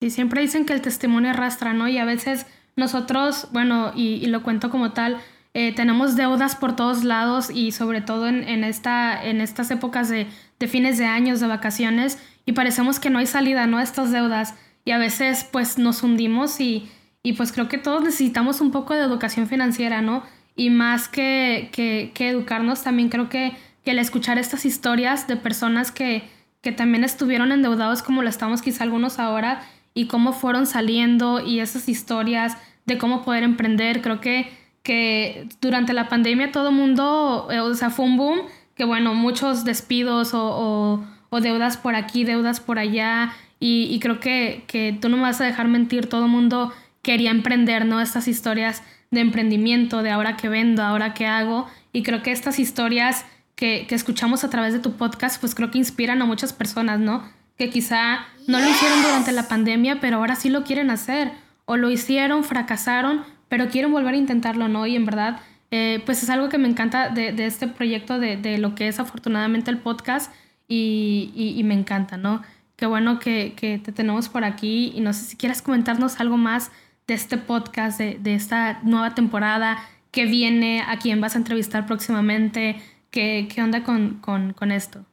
Y 0.00 0.10
siempre 0.10 0.40
dicen 0.40 0.66
que 0.66 0.72
el 0.72 0.82
testimonio 0.82 1.30
arrastra, 1.30 1.72
¿no? 1.72 1.88
Y 1.88 1.98
a 1.98 2.04
veces 2.04 2.46
nosotros, 2.76 3.48
bueno, 3.52 3.92
y 3.94 4.26
lo 4.26 4.42
cuento 4.42 4.70
como 4.70 4.92
tal, 4.92 5.18
eh, 5.58 5.72
tenemos 5.72 6.16
deudas 6.16 6.54
por 6.54 6.76
todos 6.76 7.02
lados 7.02 7.48
y 7.48 7.72
sobre 7.72 8.02
todo 8.02 8.26
en, 8.28 8.46
en, 8.46 8.62
esta, 8.62 9.24
en 9.24 9.40
estas 9.40 9.70
épocas 9.70 10.10
de, 10.10 10.26
de, 10.58 10.68
fines 10.68 10.98
de 10.98 11.06
años, 11.06 11.40
de 11.40 11.46
vacaciones, 11.46 12.18
y 12.44 12.52
parecemos 12.52 13.00
que 13.00 13.08
no 13.08 13.20
hay 13.20 13.26
salida, 13.26 13.66
¿no? 13.66 13.80
Estas 13.80 14.12
deudas. 14.12 14.52
Y 14.84 14.90
a 14.90 14.98
veces 14.98 15.48
pues 15.50 15.78
nos 15.78 16.02
hundimos 16.02 16.60
y, 16.60 16.90
y 17.22 17.32
pues 17.32 17.52
creo 17.52 17.68
que 17.68 17.78
todos 17.78 18.04
necesitamos 18.04 18.60
un 18.60 18.70
poco 18.70 18.92
de 18.92 19.00
educación 19.00 19.46
financiera, 19.46 20.02
¿no? 20.02 20.24
Y 20.56 20.68
más 20.68 21.08
que, 21.08 21.70
que, 21.72 22.10
que 22.12 22.28
educarnos, 22.28 22.82
también 22.82 23.08
creo 23.08 23.30
que, 23.30 23.56
que 23.82 23.92
el 23.92 23.98
escuchar 23.98 24.36
estas 24.36 24.66
historias 24.66 25.26
de 25.26 25.36
personas 25.36 25.90
que, 25.90 26.28
que 26.60 26.72
también 26.72 27.02
estuvieron 27.02 27.50
endeudados 27.50 28.02
como 28.02 28.20
lo 28.20 28.28
estamos 28.28 28.60
quizá 28.60 28.84
algunos 28.84 29.18
ahora 29.18 29.62
y 29.94 30.06
cómo 30.06 30.34
fueron 30.34 30.66
saliendo 30.66 31.40
y 31.40 31.60
esas 31.60 31.88
historias 31.88 32.58
de 32.84 32.98
cómo 32.98 33.24
poder 33.24 33.42
emprender, 33.42 34.02
creo 34.02 34.20
que 34.20 34.65
que 34.86 35.48
durante 35.60 35.92
la 35.92 36.08
pandemia 36.08 36.52
todo 36.52 36.68
el 36.68 36.76
mundo, 36.76 37.48
eh, 37.50 37.58
o 37.58 37.74
sea, 37.74 37.90
fue 37.90 38.04
un 38.04 38.16
boom, 38.16 38.42
que 38.76 38.84
bueno, 38.84 39.14
muchos 39.14 39.64
despidos 39.64 40.32
o, 40.32 41.04
o, 41.28 41.40
deudas 41.40 41.76
por 41.76 41.96
aquí, 41.96 42.22
deudas 42.22 42.60
por 42.60 42.78
allá, 42.78 43.34
y, 43.58 43.98
creo 43.98 44.20
que, 44.20 44.62
que, 44.68 44.96
tú 44.98 45.08
no 45.08 45.16
me 45.16 45.24
vas 45.24 45.40
a 45.40 45.44
dejar 45.44 45.66
mentir, 45.66 46.08
todo 46.08 46.26
el 46.26 46.30
mundo 46.30 46.72
quería 47.02 47.32
emprender, 47.32 47.84
¿no? 47.84 48.00
Estas 48.00 48.28
historias 48.28 48.84
de 49.10 49.20
emprendimiento, 49.22 50.04
de 50.04 50.10
ahora 50.10 50.36
que 50.36 50.48
vendo, 50.48 50.84
ahora 50.84 51.14
que 51.14 51.26
hago, 51.26 51.66
y 51.92 52.04
creo 52.04 52.22
que 52.22 52.30
estas 52.30 52.60
historias 52.60 53.24
que, 53.56 53.86
que 53.88 53.96
escuchamos 53.96 54.44
a 54.44 54.50
través 54.50 54.72
de 54.72 54.78
tu 54.78 54.92
podcast, 54.92 55.40
pues 55.40 55.56
creo 55.56 55.72
que 55.72 55.78
inspiran 55.78 56.22
a 56.22 56.26
muchas 56.26 56.52
personas, 56.52 57.00
¿no? 57.00 57.24
Que 57.58 57.70
quizá 57.70 58.26
no 58.46 58.60
lo 58.60 58.68
hicieron 58.68 59.02
durante 59.02 59.32
la 59.32 59.48
pandemia, 59.48 59.98
pero 60.00 60.18
ahora 60.18 60.36
sí 60.36 60.48
lo 60.48 60.62
quieren 60.62 60.90
hacer, 60.90 61.32
o 61.64 61.76
lo 61.76 61.90
hicieron, 61.90 62.44
fracasaron, 62.44 63.24
pero 63.48 63.68
quiero 63.68 63.88
volver 63.90 64.14
a 64.14 64.16
intentarlo, 64.16 64.68
¿no? 64.68 64.86
Y 64.86 64.96
en 64.96 65.04
verdad, 65.04 65.40
eh, 65.70 66.02
pues 66.06 66.22
es 66.22 66.30
algo 66.30 66.48
que 66.48 66.58
me 66.58 66.68
encanta 66.68 67.08
de, 67.08 67.32
de 67.32 67.46
este 67.46 67.68
proyecto, 67.68 68.18
de, 68.18 68.36
de, 68.36 68.58
lo 68.58 68.74
que 68.74 68.88
es 68.88 69.00
afortunadamente 69.00 69.70
el 69.70 69.78
podcast 69.78 70.32
y, 70.68 71.32
y, 71.34 71.62
me 71.64 71.74
encanta, 71.74 72.16
¿no? 72.16 72.42
Qué 72.76 72.86
bueno 72.86 73.18
que, 73.18 73.54
que, 73.56 73.78
te 73.78 73.92
tenemos 73.92 74.28
por 74.28 74.44
aquí 74.44 74.92
y 74.94 75.00
no 75.00 75.12
sé 75.12 75.24
si 75.24 75.36
quieres 75.36 75.62
comentarnos 75.62 76.20
algo 76.20 76.36
más 76.36 76.70
de 77.06 77.14
este 77.14 77.38
podcast, 77.38 77.98
de, 77.98 78.18
de 78.20 78.34
esta 78.34 78.80
nueva 78.82 79.14
temporada 79.14 79.78
que 80.10 80.26
viene, 80.26 80.82
a 80.82 80.98
quién 80.98 81.20
vas 81.20 81.34
a 81.34 81.38
entrevistar 81.38 81.86
próximamente, 81.86 82.80
qué, 83.10 83.48
qué 83.52 83.62
onda 83.62 83.84
con, 83.84 84.18
con, 84.20 84.52
con 84.52 84.72
esto. 84.72 85.04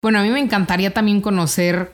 Bueno, 0.00 0.20
a 0.20 0.22
mí 0.22 0.30
me 0.30 0.40
encantaría 0.40 0.92
también 0.92 1.20
conocer 1.20 1.92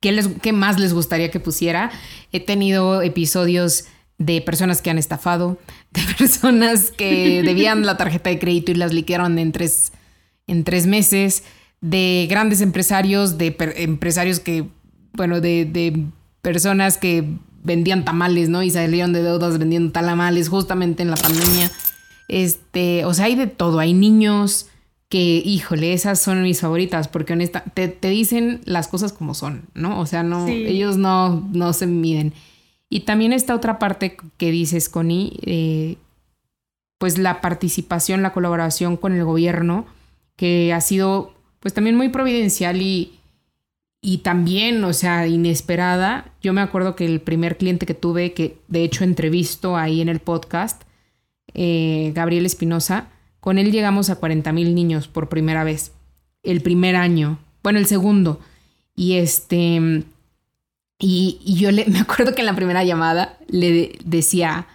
qué, 0.00 0.12
les, 0.12 0.28
qué 0.40 0.52
más 0.52 0.78
les 0.78 0.92
gustaría 0.92 1.30
que 1.30 1.40
pusiera. 1.40 1.90
He 2.32 2.40
tenido 2.40 3.02
episodios 3.02 3.86
de 4.18 4.40
personas 4.40 4.82
que 4.82 4.90
han 4.90 4.98
estafado, 4.98 5.58
de 5.92 6.02
personas 6.18 6.90
que 6.90 7.42
debían 7.42 7.86
la 7.86 7.96
tarjeta 7.96 8.30
de 8.30 8.38
crédito 8.38 8.72
y 8.72 8.74
las 8.74 8.92
liquidaron 8.92 9.38
en 9.38 9.52
tres, 9.52 9.92
en 10.46 10.64
tres 10.64 10.86
meses, 10.86 11.44
de 11.80 12.26
grandes 12.28 12.60
empresarios, 12.60 13.38
de 13.38 13.56
empresarios 13.76 14.40
que, 14.40 14.66
bueno, 15.12 15.40
de, 15.40 15.64
de, 15.64 16.06
personas 16.42 16.98
que 16.98 17.24
vendían 17.62 18.04
tamales, 18.04 18.48
¿no? 18.48 18.62
Y 18.62 18.70
salieron 18.70 19.12
de 19.12 19.22
deudas 19.22 19.58
vendiendo 19.58 19.92
tamales 19.92 20.48
justamente 20.48 21.02
en 21.02 21.10
la 21.10 21.16
pandemia. 21.16 21.70
Este, 22.28 23.04
o 23.04 23.12
sea, 23.12 23.26
hay 23.26 23.34
de 23.34 23.46
todo, 23.46 23.78
hay 23.80 23.92
niños 23.92 24.68
que, 25.08 25.42
híjole, 25.44 25.92
esas 25.92 26.20
son 26.20 26.42
mis 26.42 26.60
favoritas, 26.60 27.08
porque 27.08 27.32
honesta, 27.32 27.64
te, 27.74 27.88
te 27.88 28.08
dicen 28.10 28.60
las 28.64 28.88
cosas 28.88 29.12
como 29.12 29.34
son, 29.34 29.62
¿no? 29.74 30.00
O 30.00 30.06
sea, 30.06 30.22
no, 30.22 30.46
ellos 30.46 30.96
no, 30.96 31.48
no 31.52 31.72
se 31.72 31.86
miden. 31.86 32.34
Y 32.90 33.00
también 33.00 33.32
esta 33.32 33.54
otra 33.54 33.78
parte 33.78 34.16
que 34.36 34.50
dices, 34.50 34.88
Connie, 34.88 35.38
eh, 35.42 35.96
pues 36.98 37.18
la 37.18 37.40
participación, 37.40 38.22
la 38.22 38.32
colaboración 38.32 38.96
con 38.96 39.14
el 39.14 39.24
gobierno, 39.24 39.86
que 40.36 40.72
ha 40.72 40.80
sido 40.80 41.34
pues 41.60 41.74
también 41.74 41.96
muy 41.96 42.08
providencial 42.08 42.80
y, 42.80 43.18
y 44.00 44.18
también, 44.18 44.82
o 44.84 44.92
sea, 44.92 45.26
inesperada. 45.26 46.32
Yo 46.40 46.52
me 46.52 46.60
acuerdo 46.60 46.96
que 46.96 47.04
el 47.04 47.20
primer 47.20 47.56
cliente 47.56 47.86
que 47.86 47.94
tuve, 47.94 48.32
que 48.32 48.58
de 48.68 48.84
hecho 48.84 49.04
entrevisto 49.04 49.76
ahí 49.76 50.00
en 50.00 50.08
el 50.08 50.20
podcast, 50.20 50.82
eh, 51.54 52.12
Gabriel 52.14 52.46
Espinosa, 52.46 53.08
con 53.40 53.58
él 53.58 53.72
llegamos 53.72 54.10
a 54.10 54.16
40 54.16 54.52
mil 54.52 54.74
niños 54.74 55.08
por 55.08 55.28
primera 55.28 55.64
vez. 55.64 55.92
El 56.42 56.62
primer 56.62 56.96
año, 56.96 57.38
bueno, 57.62 57.78
el 57.78 57.86
segundo. 57.86 58.40
Y 58.94 59.14
este, 59.14 60.04
y, 60.98 61.38
yo 61.44 61.70
le, 61.70 61.84
me 61.88 62.00
acuerdo 62.00 62.34
que 62.34 62.40
en 62.40 62.46
la 62.46 62.56
primera 62.56 62.84
llamada 62.84 63.38
le 63.48 63.98
decía, 64.04 64.66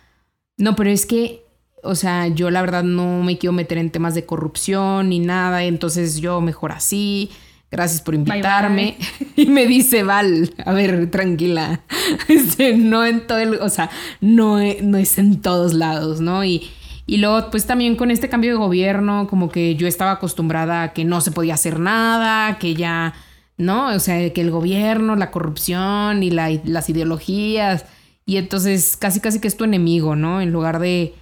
no, 0.58 0.76
pero 0.76 0.90
es 0.90 1.06
que, 1.06 1.44
o 1.84 1.96
sea, 1.96 2.28
yo 2.28 2.50
la 2.50 2.62
verdad 2.62 2.84
no 2.84 3.24
me 3.24 3.38
quiero 3.38 3.54
meter 3.54 3.78
en 3.78 3.92
temas 3.92 4.16
de 4.16 4.26
corrupción 4.26 5.10
ni 5.10 5.20
nada, 5.20 5.64
entonces 5.64 6.22
yo 6.22 6.40
mejor 6.40 6.72
así, 6.72 7.30
gracias 7.70 8.02
por 8.02 8.16
invitarme. 8.16 8.98
Y 9.36 9.48
me 9.48 9.66
dice, 9.66 10.04
Val, 10.04 10.54
a 10.64 10.74
ver, 10.74 11.10
tranquila, 11.10 11.82
este, 12.28 12.78
no 12.78 13.04
en 13.04 13.26
todo 13.26 13.40
el, 13.40 13.56
o 13.56 13.70
sea, 13.70 13.90
no, 14.22 14.60
no 14.82 14.98
es 14.98 15.18
en 15.18 15.42
todos 15.42 15.74
lados, 15.74 16.22
¿no? 16.22 16.46
Y, 16.46 16.70
y 17.06 17.18
luego, 17.18 17.50
pues 17.50 17.66
también 17.66 17.96
con 17.96 18.12
este 18.12 18.30
cambio 18.30 18.52
de 18.52 18.58
gobierno, 18.58 19.28
como 19.28 19.50
que 19.50 19.76
yo 19.76 19.88
estaba 19.88 20.12
acostumbrada 20.12 20.84
a 20.84 20.94
que 20.94 21.04
no 21.04 21.20
se 21.20 21.32
podía 21.32 21.56
hacer 21.56 21.80
nada, 21.80 22.58
que 22.60 22.76
ya 22.76 23.14
¿no? 23.58 23.88
O 23.96 24.00
sea, 24.00 24.32
que 24.34 24.42
el 24.42 24.52
gobierno, 24.52 25.16
la 25.16 25.32
corrupción 25.32 26.24
y 26.24 26.32
las 26.32 26.90
ideologías, 26.90 27.86
y 28.26 28.38
entonces 28.38 28.98
casi 28.98 29.20
casi 29.20 29.40
que 29.40 29.48
es 29.48 29.58
tu 29.58 29.64
enemigo, 29.64 30.16
¿no? 30.16 30.42
En 30.42 30.52
lugar 30.52 30.80
de, 30.80 31.14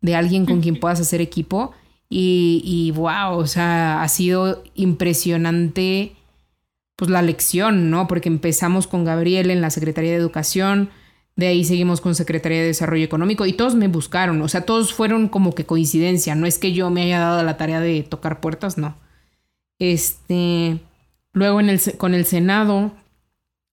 de 0.00 0.14
alguien 0.14 0.46
con 0.46 0.60
quien 0.60 0.80
puedas 0.80 1.00
hacer 1.00 1.20
equipo. 1.20 1.72
Y, 2.08 2.62
y 2.64 2.92
wow, 2.92 3.36
o 3.36 3.46
sea, 3.46 4.02
ha 4.02 4.08
sido 4.08 4.62
impresionante 4.74 6.12
pues 6.96 7.10
la 7.10 7.20
lección, 7.22 7.90
¿no? 7.90 8.08
Porque 8.08 8.28
empezamos 8.28 8.86
con 8.86 9.04
Gabriel 9.04 9.50
en 9.50 9.60
la 9.60 9.70
Secretaría 9.70 10.12
de 10.12 10.16
Educación, 10.16 10.90
de 11.36 11.48
ahí 11.48 11.64
seguimos 11.64 12.00
con 12.00 12.14
Secretaría 12.14 12.60
de 12.60 12.68
Desarrollo 12.68 13.04
Económico 13.04 13.44
y 13.44 13.52
todos 13.52 13.74
me 13.74 13.88
buscaron, 13.88 14.40
o 14.40 14.48
sea, 14.48 14.62
todos 14.62 14.94
fueron 14.94 15.28
como 15.28 15.54
que 15.54 15.66
coincidencia, 15.66 16.34
no 16.34 16.46
es 16.46 16.58
que 16.58 16.72
yo 16.72 16.88
me 16.88 17.02
haya 17.02 17.20
dado 17.20 17.42
la 17.42 17.58
tarea 17.58 17.80
de 17.80 18.02
tocar 18.02 18.40
puertas, 18.40 18.78
no. 18.78 18.96
Este, 19.78 20.78
Luego 21.36 21.60
en 21.60 21.68
el, 21.68 21.78
con 21.98 22.14
el 22.14 22.24
Senado 22.24 22.92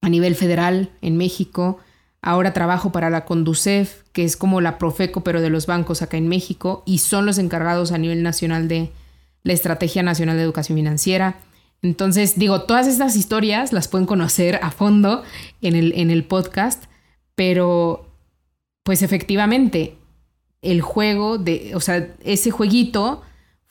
a 0.02 0.10
nivel 0.10 0.36
federal 0.36 0.90
en 1.02 1.16
México. 1.16 1.80
Ahora 2.22 2.52
trabajo 2.52 2.92
para 2.92 3.10
la 3.10 3.24
Conducef, 3.24 4.04
que 4.12 4.26
es 4.26 4.36
como 4.36 4.60
la 4.60 4.78
Profeco, 4.78 5.24
pero 5.24 5.40
de 5.40 5.50
los 5.50 5.66
bancos 5.66 6.02
acá 6.02 6.18
en 6.18 6.28
México, 6.28 6.84
y 6.86 6.98
son 6.98 7.26
los 7.26 7.38
encargados 7.38 7.94
a 7.94 7.98
nivel 7.98 8.22
nacional 8.22 8.68
de 8.68 8.92
la 9.44 9.54
Estrategia 9.54 10.04
Nacional 10.04 10.36
de 10.36 10.44
Educación 10.44 10.78
Financiera. 10.78 11.38
Entonces, 11.82 12.38
digo, 12.38 12.64
todas 12.64 12.86
estas 12.86 13.16
historias 13.16 13.72
las 13.72 13.88
pueden 13.88 14.08
conocer 14.08 14.60
a 14.62 14.70
fondo 14.70 15.24
en 15.62 15.78
el, 15.78 15.94
en 15.94 16.12
el 16.12 16.26
podcast, 16.26 16.84
pero 17.34 18.10
pues 18.84 19.04
efectivamente, 19.04 19.96
el 20.62 20.82
juego 20.82 21.38
de, 21.38 21.76
o 21.76 21.80
sea, 21.80 22.14
ese 22.26 22.52
jueguito 22.52 23.22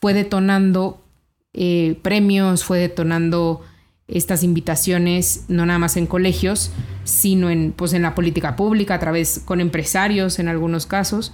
fue 0.00 0.14
detonando 0.14 1.04
eh, 1.52 1.98
premios, 2.00 2.64
fue 2.64 2.78
detonando 2.78 3.60
estas 4.08 4.42
invitaciones, 4.42 5.44
no 5.48 5.64
nada 5.64 5.78
más 5.78 5.96
en 5.96 6.06
colegios, 6.06 6.72
sino 7.04 7.50
en, 7.50 7.72
pues, 7.72 7.92
en 7.92 8.02
la 8.02 8.14
política 8.14 8.56
pública, 8.56 8.94
a 8.94 8.98
través 8.98 9.40
con 9.44 9.60
empresarios 9.60 10.38
en 10.38 10.48
algunos 10.48 10.86
casos, 10.86 11.32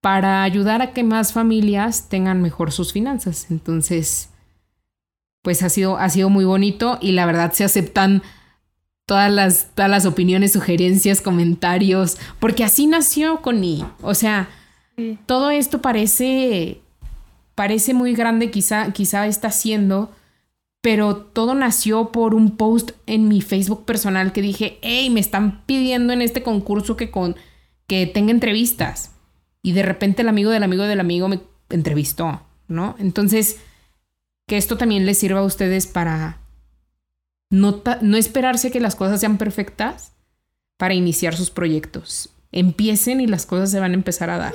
para 0.00 0.42
ayudar 0.42 0.82
a 0.82 0.92
que 0.92 1.02
más 1.02 1.32
familias 1.32 2.08
tengan 2.08 2.42
mejor 2.42 2.72
sus 2.72 2.92
finanzas. 2.92 3.50
Entonces, 3.50 4.30
pues 5.42 5.62
ha 5.62 5.68
sido, 5.68 5.98
ha 5.98 6.08
sido 6.08 6.30
muy 6.30 6.44
bonito 6.44 6.98
y 7.00 7.12
la 7.12 7.26
verdad 7.26 7.52
se 7.52 7.64
aceptan 7.64 8.22
todas 9.06 9.30
las, 9.30 9.68
todas 9.74 9.90
las 9.90 10.06
opiniones, 10.06 10.52
sugerencias, 10.52 11.20
comentarios, 11.20 12.16
porque 12.40 12.64
así 12.64 12.86
nació 12.86 13.42
Connie. 13.42 13.84
O 14.00 14.14
sea, 14.14 14.48
todo 15.26 15.50
esto 15.50 15.82
parece, 15.82 16.80
parece 17.54 17.94
muy 17.94 18.14
grande, 18.14 18.50
quizá, 18.50 18.92
quizá 18.92 19.26
está 19.26 19.50
siendo, 19.50 20.10
pero 20.84 21.16
todo 21.16 21.54
nació 21.54 22.12
por 22.12 22.34
un 22.34 22.58
post 22.58 22.90
en 23.06 23.26
mi 23.26 23.40
Facebook 23.40 23.86
personal 23.86 24.34
que 24.34 24.42
dije, 24.42 24.78
hey, 24.82 25.08
me 25.08 25.18
están 25.18 25.64
pidiendo 25.64 26.12
en 26.12 26.20
este 26.20 26.42
concurso 26.42 26.94
que, 26.94 27.10
con, 27.10 27.36
que 27.86 28.06
tenga 28.06 28.32
entrevistas. 28.32 29.12
Y 29.62 29.72
de 29.72 29.82
repente 29.82 30.20
el 30.20 30.28
amigo 30.28 30.50
del 30.50 30.62
amigo 30.62 30.82
del 30.82 31.00
amigo 31.00 31.26
me 31.26 31.40
entrevistó, 31.70 32.42
¿no? 32.68 32.96
Entonces, 32.98 33.60
que 34.46 34.58
esto 34.58 34.76
también 34.76 35.06
les 35.06 35.16
sirva 35.16 35.40
a 35.40 35.44
ustedes 35.44 35.86
para 35.86 36.42
no, 37.48 37.82
no 38.02 38.18
esperarse 38.18 38.70
que 38.70 38.78
las 38.78 38.94
cosas 38.94 39.20
sean 39.20 39.38
perfectas 39.38 40.12
para 40.76 40.92
iniciar 40.92 41.34
sus 41.34 41.48
proyectos. 41.48 42.28
Empiecen 42.52 43.22
y 43.22 43.26
las 43.26 43.46
cosas 43.46 43.70
se 43.70 43.80
van 43.80 43.92
a 43.92 43.94
empezar 43.94 44.28
a 44.28 44.36
dar. 44.36 44.54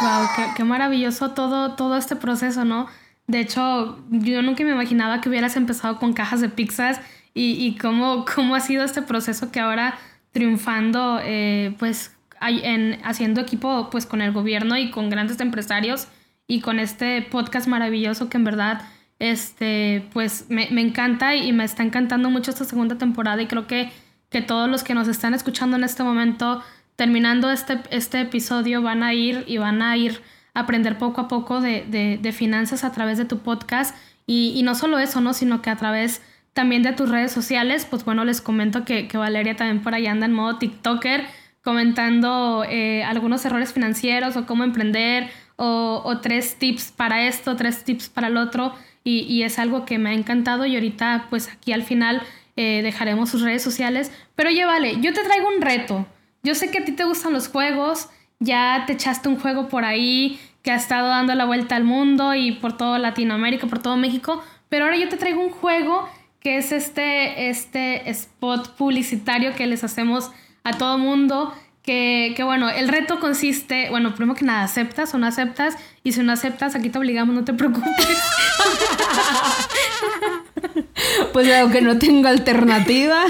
Wow, 0.00 0.54
qué, 0.56 0.64
maravilloso 0.64 1.30
todo, 1.30 1.76
todo 1.76 1.96
este 1.96 2.16
proceso, 2.16 2.64
¿no? 2.64 2.88
De 3.28 3.40
hecho, 3.40 4.02
yo 4.10 4.42
nunca 4.42 4.64
me 4.64 4.70
imaginaba 4.70 5.20
que 5.20 5.28
hubieras 5.28 5.56
empezado 5.56 5.98
con 5.98 6.14
cajas 6.14 6.40
de 6.40 6.48
pizzas 6.48 7.00
y, 7.34 7.76
cómo, 7.76 8.24
cómo 8.34 8.56
ha 8.56 8.60
sido 8.60 8.82
este 8.82 9.02
proceso 9.02 9.52
que 9.52 9.60
ahora 9.60 9.96
triunfando, 10.32 11.20
eh, 11.22 11.74
pues 11.78 12.16
en, 12.40 12.98
haciendo 13.04 13.40
equipo 13.40 13.90
pues 13.90 14.06
con 14.06 14.22
el 14.22 14.32
gobierno 14.32 14.76
y 14.76 14.90
con 14.90 15.10
grandes 15.10 15.38
empresarios 15.40 16.08
y 16.46 16.60
con 16.60 16.80
este 16.80 17.22
podcast 17.22 17.68
maravilloso 17.68 18.28
que 18.28 18.38
en 18.38 18.44
verdad 18.44 18.82
este 19.18 20.04
pues 20.12 20.46
me, 20.48 20.68
encanta 20.80 21.34
y 21.36 21.52
me 21.52 21.64
está 21.64 21.82
encantando 21.82 22.30
mucho 22.30 22.50
esta 22.50 22.64
segunda 22.64 22.96
temporada 22.96 23.42
y 23.42 23.46
creo 23.46 23.66
que, 23.66 23.90
que 24.30 24.42
todos 24.42 24.68
los 24.68 24.82
que 24.82 24.94
nos 24.94 25.08
están 25.08 25.34
escuchando 25.34 25.76
en 25.76 25.84
este 25.84 26.02
momento 26.02 26.62
terminando 26.96 27.50
este, 27.50 27.80
este 27.90 28.20
episodio 28.20 28.82
van 28.82 29.02
a 29.02 29.14
ir 29.14 29.44
y 29.46 29.58
van 29.58 29.82
a 29.82 29.96
ir 29.96 30.22
aprender 30.58 30.98
poco 30.98 31.20
a 31.22 31.28
poco 31.28 31.60
de, 31.60 32.18
de, 32.20 32.32
finanzas 32.32 32.84
a 32.84 32.92
través 32.92 33.18
de 33.18 33.24
tu 33.24 33.38
podcast 33.38 33.96
y, 34.26 34.52
y, 34.54 34.62
no 34.62 34.74
solo 34.74 34.98
eso, 34.98 35.20
¿no? 35.20 35.32
sino 35.32 35.62
que 35.62 35.70
a 35.70 35.76
través 35.76 36.22
también 36.52 36.82
de 36.82 36.92
tus 36.92 37.08
redes 37.08 37.32
sociales, 37.32 37.86
pues 37.88 38.04
bueno, 38.04 38.24
les 38.24 38.40
comento 38.40 38.84
que, 38.84 39.08
que 39.08 39.16
Valeria 39.16 39.56
también 39.56 39.82
por 39.82 39.94
ahí 39.94 40.06
anda 40.06 40.26
en 40.26 40.32
modo 40.32 40.58
TikToker 40.58 41.24
comentando 41.68 42.64
eh, 42.66 43.04
algunos 43.04 43.44
errores 43.44 43.74
financieros 43.74 44.36
o 44.36 44.46
cómo 44.46 44.64
emprender 44.64 45.28
o, 45.56 46.18
tres 46.22 46.56
tips 46.56 46.92
para 46.92 47.26
esto, 47.26 47.56
tres 47.56 47.84
tips 47.84 48.08
para 48.08 48.28
el 48.28 48.38
otro 48.38 48.74
y, 49.04 49.42
es 49.42 49.58
algo 49.58 49.84
que 49.84 49.98
me 49.98 50.10
ha 50.10 50.12
encantado 50.14 50.64
y 50.64 50.74
ahorita 50.76 51.26
pues 51.28 51.48
aquí 51.48 51.72
al 51.72 51.82
final 51.82 52.22
eh, 52.56 52.80
dejaremos 52.82 53.28
sus 53.28 53.42
redes 53.42 53.62
sociales. 53.62 54.10
Pero 54.34 54.48
oye, 54.48 54.64
vale, 54.64 55.00
yo 55.00 55.12
te 55.12 55.22
traigo 55.22 55.46
un 55.48 55.60
reto. 55.60 56.06
Yo 56.42 56.54
sé 56.54 56.70
que 56.70 56.78
a 56.78 56.84
ti 56.84 56.92
te 56.92 57.04
gustan 57.04 57.34
los 57.34 57.48
juegos, 57.48 58.08
ya 58.40 58.84
te 58.86 58.94
echaste 58.94 59.28
un 59.28 59.38
juego 59.38 59.68
por 59.68 59.84
ahí 59.84 60.40
que 60.62 60.70
ha 60.70 60.76
estado 60.76 61.08
dando 61.08 61.34
la 61.34 61.44
vuelta 61.44 61.76
al 61.76 61.84
mundo 61.84 62.34
y 62.34 62.52
por 62.52 62.76
todo 62.76 62.98
Latinoamérica, 62.98 63.66
por 63.66 63.80
todo 63.80 63.96
México, 63.96 64.42
pero 64.68 64.84
ahora 64.84 64.96
yo 64.96 65.08
te 65.08 65.16
traigo 65.16 65.42
un 65.42 65.50
juego 65.50 66.08
que 66.40 66.58
es 66.58 66.72
este, 66.72 67.48
este 67.48 68.10
spot 68.10 68.76
publicitario 68.76 69.54
que 69.54 69.66
les 69.66 69.82
hacemos 69.84 70.30
a 70.64 70.76
todo 70.76 70.98
mundo. 70.98 71.54
Que, 71.82 72.34
que, 72.36 72.42
bueno, 72.42 72.68
el 72.68 72.88
reto 72.88 73.18
consiste, 73.18 73.88
bueno, 73.88 74.14
primero 74.14 74.36
que 74.36 74.44
nada, 74.44 74.62
aceptas 74.62 75.14
o 75.14 75.18
no 75.18 75.26
aceptas, 75.26 75.74
y 76.04 76.12
si 76.12 76.22
no 76.22 76.32
aceptas, 76.32 76.74
aquí 76.74 76.90
te 76.90 76.98
obligamos, 76.98 77.34
no 77.34 77.46
te 77.46 77.54
preocupes. 77.54 77.88
pues 81.32 81.50
aunque 81.58 81.80
no 81.80 81.98
tengo 81.98 82.28
alternativa. 82.28 83.24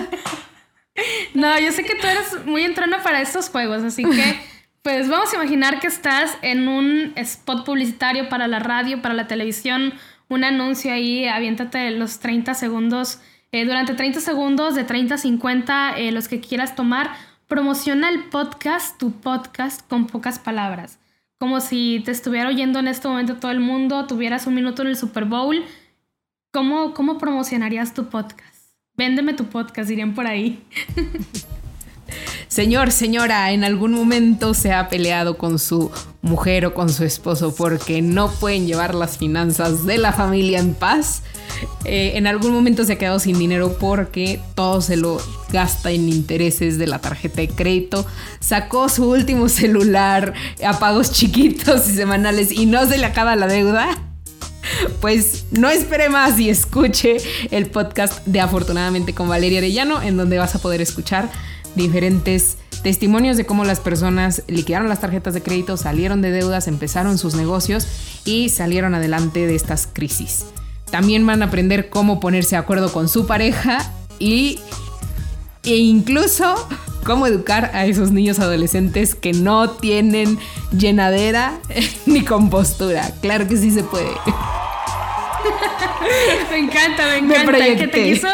No, 1.34 1.56
yo 1.60 1.70
sé 1.70 1.84
que 1.84 1.94
tú 1.94 2.08
eres 2.08 2.44
muy 2.46 2.64
entrona 2.64 3.00
para 3.04 3.20
estos 3.20 3.48
juegos, 3.48 3.84
así 3.84 4.02
que 4.02 4.40
pues 4.82 5.08
vamos 5.08 5.32
a 5.32 5.36
imaginar 5.36 5.80
que 5.80 5.86
estás 5.86 6.36
en 6.42 6.68
un 6.68 7.12
spot 7.16 7.64
publicitario 7.64 8.28
para 8.28 8.48
la 8.48 8.58
radio, 8.58 9.02
para 9.02 9.14
la 9.14 9.26
televisión, 9.26 9.94
un 10.28 10.44
anuncio 10.44 10.92
ahí, 10.92 11.26
aviéntate 11.26 11.90
los 11.90 12.20
30 12.20 12.54
segundos, 12.54 13.20
eh, 13.50 13.64
durante 13.64 13.94
30 13.94 14.20
segundos, 14.20 14.74
de 14.74 14.84
30 14.84 15.14
a 15.14 15.18
50, 15.18 15.98
eh, 15.98 16.12
los 16.12 16.28
que 16.28 16.40
quieras 16.40 16.76
tomar, 16.76 17.10
promociona 17.46 18.10
el 18.10 18.24
podcast, 18.24 18.98
tu 18.98 19.12
podcast, 19.12 19.88
con 19.88 20.06
pocas 20.06 20.38
palabras. 20.38 20.98
Como 21.38 21.60
si 21.60 22.02
te 22.04 22.10
estuviera 22.10 22.48
oyendo 22.48 22.78
en 22.78 22.88
este 22.88 23.08
momento 23.08 23.36
todo 23.36 23.50
el 23.50 23.60
mundo, 23.60 24.06
tuvieras 24.06 24.46
un 24.46 24.54
minuto 24.54 24.82
en 24.82 24.88
el 24.88 24.96
Super 24.96 25.24
Bowl. 25.24 25.64
¿Cómo, 26.50 26.92
cómo 26.94 27.16
promocionarías 27.16 27.94
tu 27.94 28.08
podcast? 28.08 28.72
Véndeme 28.94 29.32
tu 29.34 29.44
podcast, 29.46 29.88
dirían 29.88 30.14
por 30.14 30.26
ahí. 30.26 30.62
Señor, 32.48 32.92
señora, 32.92 33.52
en 33.52 33.64
algún 33.64 33.92
momento 33.92 34.54
se 34.54 34.72
ha 34.72 34.88
peleado 34.88 35.36
con 35.36 35.58
su 35.58 35.90
mujer 36.22 36.66
o 36.66 36.74
con 36.74 36.88
su 36.88 37.04
esposo 37.04 37.54
porque 37.54 38.02
no 38.02 38.30
pueden 38.30 38.66
llevar 38.66 38.94
las 38.94 39.18
finanzas 39.18 39.86
de 39.86 39.98
la 39.98 40.12
familia 40.12 40.58
en 40.58 40.74
paz. 40.74 41.22
Eh, 41.84 42.12
en 42.14 42.26
algún 42.26 42.52
momento 42.52 42.84
se 42.84 42.94
ha 42.94 42.98
quedado 42.98 43.18
sin 43.18 43.38
dinero 43.38 43.76
porque 43.78 44.40
todo 44.54 44.80
se 44.80 44.96
lo 44.96 45.20
gasta 45.52 45.90
en 45.90 46.08
intereses 46.08 46.78
de 46.78 46.86
la 46.86 47.00
tarjeta 47.00 47.40
de 47.40 47.48
crédito. 47.48 48.06
Sacó 48.40 48.88
su 48.88 49.08
último 49.08 49.48
celular 49.48 50.32
a 50.64 50.78
pagos 50.78 51.12
chiquitos 51.12 51.88
y 51.88 51.94
semanales 51.94 52.50
y 52.52 52.66
no 52.66 52.86
se 52.86 52.98
le 52.98 53.06
acaba 53.06 53.36
la 53.36 53.46
deuda. 53.46 53.88
Pues 55.00 55.46
no 55.50 55.70
espere 55.70 56.08
más 56.08 56.38
y 56.38 56.50
escuche 56.50 57.16
el 57.50 57.66
podcast 57.66 58.26
de 58.26 58.40
Afortunadamente 58.40 59.14
con 59.14 59.28
Valeria 59.28 59.58
Arellano, 59.58 60.02
en 60.02 60.16
donde 60.16 60.38
vas 60.38 60.54
a 60.54 60.58
poder 60.58 60.82
escuchar 60.82 61.30
diferentes 61.74 62.58
testimonios 62.82 63.36
de 63.36 63.46
cómo 63.46 63.64
las 63.64 63.80
personas 63.80 64.42
liquidaron 64.46 64.88
las 64.88 65.00
tarjetas 65.00 65.34
de 65.34 65.42
crédito, 65.42 65.76
salieron 65.76 66.22
de 66.22 66.30
deudas, 66.30 66.68
empezaron 66.68 67.18
sus 67.18 67.34
negocios 67.34 67.86
y 68.24 68.50
salieron 68.50 68.94
adelante 68.94 69.46
de 69.46 69.54
estas 69.54 69.88
crisis. 69.92 70.46
También 70.90 71.26
van 71.26 71.42
a 71.42 71.46
aprender 71.46 71.90
cómo 71.90 72.20
ponerse 72.20 72.50
de 72.50 72.60
acuerdo 72.60 72.92
con 72.92 73.08
su 73.08 73.26
pareja 73.26 73.90
y 74.18 74.58
e 75.64 75.76
incluso 75.76 76.68
cómo 77.04 77.26
educar 77.26 77.70
a 77.74 77.86
esos 77.86 78.10
niños 78.10 78.38
adolescentes 78.38 79.14
que 79.14 79.32
no 79.32 79.70
tienen 79.70 80.38
llenadera 80.72 81.58
ni 82.06 82.22
compostura. 82.22 83.10
Claro 83.20 83.48
que 83.48 83.56
sí 83.56 83.70
se 83.70 83.82
puede. 83.82 84.06
me 86.50 86.58
encanta, 86.58 87.06
me 87.06 87.18
encanta. 87.18 87.76
que 87.76 87.88
te 87.88 88.12
quiso 88.12 88.28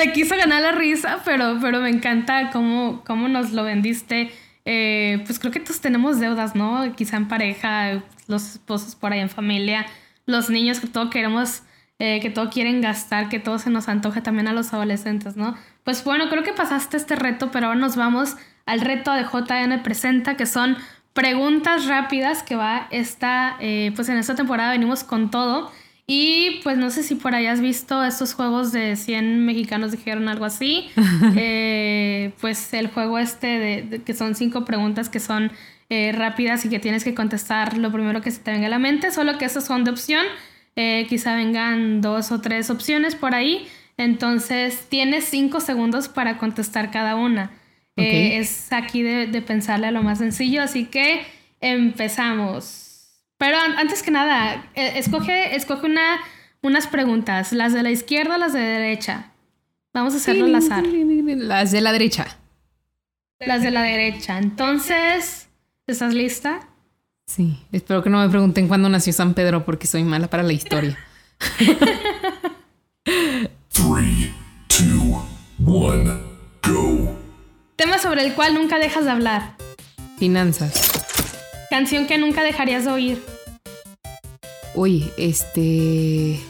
te 0.00 0.12
quiso 0.12 0.34
ganar 0.34 0.62
la 0.62 0.72
risa, 0.72 1.20
pero, 1.26 1.58
pero 1.60 1.80
me 1.80 1.90
encanta 1.90 2.48
cómo, 2.50 3.02
cómo 3.04 3.28
nos 3.28 3.52
lo 3.52 3.64
vendiste. 3.64 4.30
Eh, 4.64 5.22
pues 5.26 5.38
creo 5.38 5.52
que 5.52 5.60
todos 5.60 5.80
tenemos 5.82 6.18
deudas, 6.18 6.54
¿no? 6.54 6.94
Quizá 6.96 7.18
en 7.18 7.28
pareja, 7.28 8.02
los 8.26 8.52
esposos 8.52 8.94
por 8.94 9.12
ahí 9.12 9.20
en 9.20 9.28
familia, 9.28 9.84
los 10.24 10.48
niños 10.48 10.80
que 10.80 10.86
todo 10.86 11.10
queremos, 11.10 11.64
eh, 11.98 12.20
que 12.20 12.30
todo 12.30 12.48
quieren 12.48 12.80
gastar, 12.80 13.28
que 13.28 13.40
todo 13.40 13.58
se 13.58 13.68
nos 13.68 13.88
antoja 13.88 14.22
también 14.22 14.48
a 14.48 14.54
los 14.54 14.72
adolescentes, 14.72 15.36
¿no? 15.36 15.54
Pues 15.84 16.02
bueno, 16.02 16.30
creo 16.30 16.44
que 16.44 16.54
pasaste 16.54 16.96
este 16.96 17.14
reto, 17.14 17.50
pero 17.50 17.66
ahora 17.66 17.78
nos 17.78 17.96
vamos 17.96 18.36
al 18.64 18.80
reto 18.80 19.12
de 19.12 19.24
JN 19.24 19.82
Presenta, 19.82 20.34
que 20.34 20.46
son 20.46 20.78
preguntas 21.12 21.84
rápidas 21.84 22.42
que 22.42 22.56
va 22.56 22.86
esta, 22.90 23.56
eh, 23.60 23.92
pues 23.94 24.08
en 24.08 24.16
esta 24.16 24.34
temporada 24.34 24.70
venimos 24.70 25.04
con 25.04 25.30
todo. 25.30 25.70
Y 26.12 26.58
pues 26.64 26.76
no 26.76 26.90
sé 26.90 27.04
si 27.04 27.14
por 27.14 27.36
ahí 27.36 27.46
has 27.46 27.60
visto 27.60 28.02
estos 28.02 28.34
juegos 28.34 28.72
de 28.72 28.96
100 28.96 29.46
mexicanos 29.46 29.92
dijeron 29.92 30.28
algo 30.28 30.44
así. 30.44 30.90
Eh, 31.36 32.32
pues 32.40 32.74
el 32.74 32.88
juego 32.88 33.18
este 33.18 33.46
de, 33.46 34.02
que 34.02 34.12
son 34.14 34.34
cinco 34.34 34.64
preguntas 34.64 35.08
que 35.08 35.20
son 35.20 35.52
eh, 35.88 36.10
rápidas 36.12 36.64
y 36.64 36.68
que 36.68 36.80
tienes 36.80 37.04
que 37.04 37.14
contestar 37.14 37.78
lo 37.78 37.92
primero 37.92 38.20
que 38.22 38.32
se 38.32 38.40
te 38.40 38.50
venga 38.50 38.66
a 38.66 38.70
la 38.70 38.80
mente, 38.80 39.12
solo 39.12 39.38
que 39.38 39.44
esas 39.44 39.64
son 39.64 39.84
de 39.84 39.92
opción. 39.92 40.26
Eh, 40.74 41.06
quizá 41.08 41.36
vengan 41.36 42.00
dos 42.00 42.32
o 42.32 42.40
tres 42.40 42.70
opciones 42.70 43.14
por 43.14 43.36
ahí. 43.36 43.68
Entonces 43.96 44.86
tienes 44.88 45.26
cinco 45.26 45.60
segundos 45.60 46.08
para 46.08 46.38
contestar 46.38 46.90
cada 46.90 47.14
una. 47.14 47.52
es 47.94 48.72
aquí 48.72 49.02
de, 49.02 49.28
de 49.28 49.42
pensarle 49.42 49.86
a 49.86 49.90
lo 49.92 50.02
más 50.02 50.18
sencillo, 50.18 50.60
así 50.60 50.86
que 50.86 51.22
empezamos. 51.60 52.89
Pero 53.40 53.56
antes 53.56 54.02
que 54.02 54.10
nada, 54.10 54.66
eh, 54.74 54.92
escoge, 54.96 55.56
escoge 55.56 55.86
una, 55.86 56.18
unas 56.60 56.86
preguntas, 56.86 57.54
las 57.54 57.72
de 57.72 57.82
la 57.82 57.90
izquierda 57.90 58.34
o 58.34 58.38
las 58.38 58.52
de 58.52 58.58
la 58.60 58.66
derecha. 58.66 59.32
Vamos 59.94 60.12
a 60.12 60.18
hacerlo 60.18 60.44
al 60.44 60.54
azar. 60.54 60.84
Las 60.86 61.70
de 61.70 61.80
la 61.80 61.92
derecha. 61.92 62.26
Las 63.38 63.62
de 63.62 63.70
la 63.70 63.80
derecha. 63.80 64.36
Entonces, 64.36 65.48
¿estás 65.86 66.12
lista? 66.12 66.68
Sí, 67.26 67.58
espero 67.72 68.02
que 68.02 68.10
no 68.10 68.18
me 68.18 68.28
pregunten 68.28 68.68
cuándo 68.68 68.90
nació 68.90 69.14
San 69.14 69.32
Pedro 69.32 69.64
porque 69.64 69.86
soy 69.86 70.04
mala 70.04 70.28
para 70.28 70.42
la 70.42 70.52
historia. 70.52 70.98
Three, 73.72 74.34
two, 74.68 75.24
one, 75.66 76.10
go. 76.62 77.18
Tema 77.76 77.96
sobre 77.96 78.22
el 78.26 78.34
cual 78.34 78.52
nunca 78.52 78.78
dejas 78.78 79.06
de 79.06 79.12
hablar. 79.12 79.54
Finanzas. 80.18 80.89
Canción 81.70 82.06
que 82.06 82.18
nunca 82.18 82.42
dejarías 82.42 82.84
de 82.84 82.90
oír. 82.90 83.24
Uy, 84.74 85.10
este. 85.16 86.40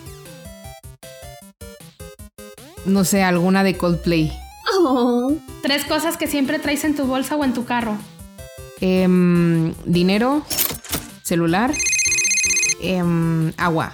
no 2.86 3.04
sé, 3.04 3.22
alguna 3.22 3.62
de 3.62 3.76
Coldplay. 3.76 4.32
Oh. 4.78 5.32
Tres 5.62 5.84
cosas 5.84 6.16
que 6.16 6.26
siempre 6.26 6.58
traes 6.58 6.84
en 6.84 6.96
tu 6.96 7.04
bolsa 7.04 7.36
o 7.36 7.44
en 7.44 7.52
tu 7.52 7.66
carro. 7.66 7.96
Em, 8.80 9.74
dinero, 9.84 10.42
celular, 11.22 11.72
em, 12.80 13.52
agua. 13.58 13.92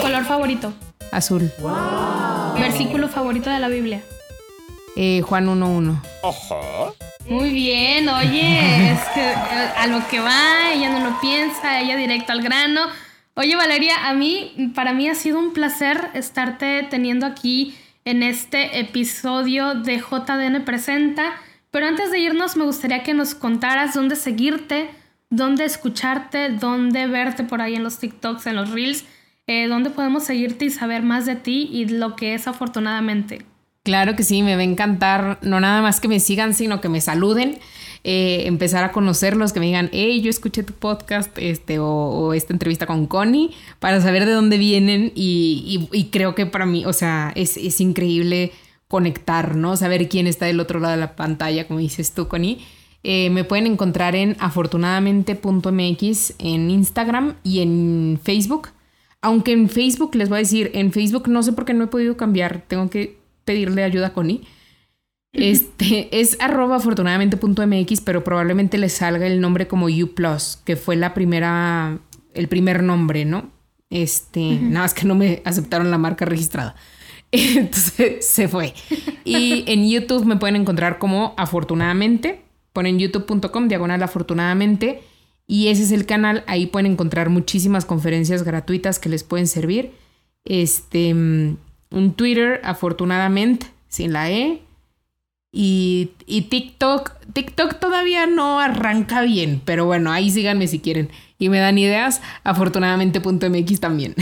Color 0.00 0.24
favorito. 0.24 0.72
Azul. 1.12 1.52
Versículo 2.58 3.08
favorito 3.08 3.50
de 3.50 3.58
la 3.58 3.68
Biblia. 3.68 4.02
Eh, 4.96 5.22
Juan 5.22 5.48
1.1. 5.48 6.00
Muy 7.28 7.50
bien, 7.50 8.08
oye, 8.08 8.90
es 8.92 9.00
que 9.14 9.20
eh, 9.20 9.70
a 9.76 9.86
lo 9.86 10.06
que 10.08 10.18
va, 10.18 10.72
ella 10.72 10.88
no 10.98 11.10
lo 11.10 11.20
piensa, 11.20 11.78
ella 11.78 11.96
directo 11.96 12.32
al 12.32 12.42
grano. 12.42 12.80
Oye, 13.34 13.54
Valeria, 13.54 14.08
a 14.08 14.14
mí, 14.14 14.72
para 14.74 14.94
mí 14.94 15.08
ha 15.08 15.14
sido 15.14 15.38
un 15.38 15.52
placer 15.52 16.08
estarte 16.14 16.86
teniendo 16.88 17.26
aquí 17.26 17.76
en 18.06 18.22
este 18.22 18.80
episodio 18.80 19.74
de 19.74 19.98
JDN 19.98 20.64
Presenta. 20.64 21.34
Pero 21.70 21.86
antes 21.86 22.10
de 22.10 22.18
irnos, 22.18 22.56
me 22.56 22.64
gustaría 22.64 23.02
que 23.02 23.12
nos 23.12 23.34
contaras 23.34 23.92
dónde 23.92 24.16
seguirte, 24.16 24.88
dónde 25.28 25.66
escucharte, 25.66 26.48
dónde 26.48 27.06
verte 27.06 27.44
por 27.44 27.60
ahí 27.60 27.74
en 27.74 27.84
los 27.84 27.98
TikToks, 27.98 28.46
en 28.46 28.56
los 28.56 28.70
Reels, 28.70 29.04
eh, 29.46 29.68
dónde 29.68 29.90
podemos 29.90 30.24
seguirte 30.24 30.64
y 30.64 30.70
saber 30.70 31.02
más 31.02 31.26
de 31.26 31.36
ti 31.36 31.68
y 31.70 31.84
lo 31.84 32.16
que 32.16 32.32
es 32.32 32.48
afortunadamente. 32.48 33.44
Claro 33.88 34.16
que 34.16 34.22
sí, 34.22 34.42
me 34.42 34.54
va 34.54 34.60
a 34.60 34.64
encantar 34.64 35.38
no 35.40 35.60
nada 35.60 35.80
más 35.80 35.98
que 35.98 36.08
me 36.08 36.20
sigan, 36.20 36.52
sino 36.52 36.82
que 36.82 36.90
me 36.90 37.00
saluden. 37.00 37.58
Eh, 38.04 38.42
empezar 38.44 38.84
a 38.84 38.92
conocerlos, 38.92 39.54
que 39.54 39.60
me 39.60 39.66
digan, 39.66 39.88
hey, 39.94 40.20
yo 40.20 40.28
escuché 40.28 40.62
tu 40.62 40.74
podcast 40.74 41.30
este, 41.38 41.78
o, 41.78 42.34
esta 42.34 42.52
entrevista 42.52 42.84
con 42.84 43.06
Connie, 43.06 43.48
para 43.78 44.02
saber 44.02 44.26
de 44.26 44.32
dónde 44.32 44.58
vienen 44.58 45.10
y, 45.14 46.08
creo 46.12 46.34
que 46.34 46.44
para 46.44 46.66
mí, 46.66 46.84
o 46.84 46.92
sea, 46.92 47.32
es, 47.34 47.56
es, 47.56 47.80
increíble 47.80 48.52
conectar, 48.88 49.56
¿no? 49.56 49.74
Saber 49.74 50.06
quién 50.10 50.26
está 50.26 50.44
del 50.44 50.60
otro 50.60 50.80
lado 50.80 50.92
de 50.92 51.00
la 51.00 51.16
pantalla, 51.16 51.66
como 51.66 51.80
dices 51.80 52.12
tú, 52.12 52.28
Connie. 52.28 52.58
Eh, 53.04 53.30
me 53.30 53.44
pueden 53.44 53.66
encontrar 53.66 54.14
en 54.14 54.36
afortunadamente.mx 54.38 56.34
en 56.38 56.70
Instagram 56.70 57.36
y 57.42 57.60
en 57.60 58.20
Facebook. 58.22 58.68
Aunque 59.22 59.52
en 59.52 59.70
Facebook, 59.70 60.14
les 60.14 60.28
voy 60.28 60.36
a 60.36 60.40
decir, 60.40 60.72
en 60.74 60.92
Facebook 60.92 61.26
no 61.26 61.42
sé 61.42 61.54
por 61.54 61.64
qué 61.64 61.72
no 61.72 61.84
he 61.84 61.88
podido 61.88 62.18
cambiar, 62.18 62.62
tengo 62.68 62.90
que 62.90 63.17
pedirle 63.48 63.82
ayuda 63.82 64.08
a 64.08 64.12
Connie. 64.12 64.42
Este 65.32 66.20
es 66.20 66.36
arroba 66.38 66.76
afortunadamente.mx, 66.76 68.02
pero 68.02 68.22
probablemente 68.22 68.76
le 68.76 68.90
salga 68.90 69.26
el 69.26 69.40
nombre 69.40 69.66
como 69.66 69.86
U 69.86 70.14
que 70.64 70.76
fue 70.76 70.96
la 70.96 71.14
primera, 71.14 71.98
el 72.34 72.48
primer 72.48 72.82
nombre, 72.82 73.24
¿no? 73.24 73.50
Este, 73.88 74.58
nada 74.60 74.80
más 74.80 74.92
que 74.92 75.06
no 75.06 75.14
me 75.14 75.40
aceptaron 75.46 75.90
la 75.90 75.96
marca 75.96 76.26
registrada. 76.26 76.76
Entonces 77.32 78.28
se 78.28 78.48
fue. 78.48 78.74
Y 79.24 79.64
en 79.66 79.88
YouTube 79.88 80.26
me 80.26 80.36
pueden 80.36 80.56
encontrar 80.56 80.98
como 80.98 81.32
afortunadamente. 81.38 82.42
Ponen 82.74 82.98
youtube.com 82.98 83.68
diagonal 83.68 84.02
afortunadamente. 84.02 85.00
Y 85.46 85.68
ese 85.68 85.84
es 85.84 85.92
el 85.92 86.04
canal. 86.04 86.44
Ahí 86.46 86.66
pueden 86.66 86.92
encontrar 86.92 87.30
muchísimas 87.30 87.86
conferencias 87.86 88.42
gratuitas 88.42 88.98
que 88.98 89.08
les 89.08 89.24
pueden 89.24 89.46
servir. 89.46 89.92
Este 90.44 91.14
un 91.90 92.14
Twitter, 92.14 92.60
afortunadamente, 92.64 93.66
sin 93.88 94.12
la 94.12 94.30
E. 94.30 94.62
Y, 95.50 96.10
y, 96.26 96.42
TikTok, 96.42 97.12
TikTok 97.32 97.78
todavía 97.80 98.26
no 98.26 98.60
arranca 98.60 99.22
bien, 99.22 99.62
pero 99.64 99.86
bueno, 99.86 100.12
ahí 100.12 100.30
síganme 100.30 100.66
si 100.66 100.78
quieren. 100.78 101.10
Y 101.38 101.48
me 101.48 101.58
dan 101.58 101.78
ideas, 101.78 102.20
afortunadamente.mx 102.44 103.80
también. 103.80 104.14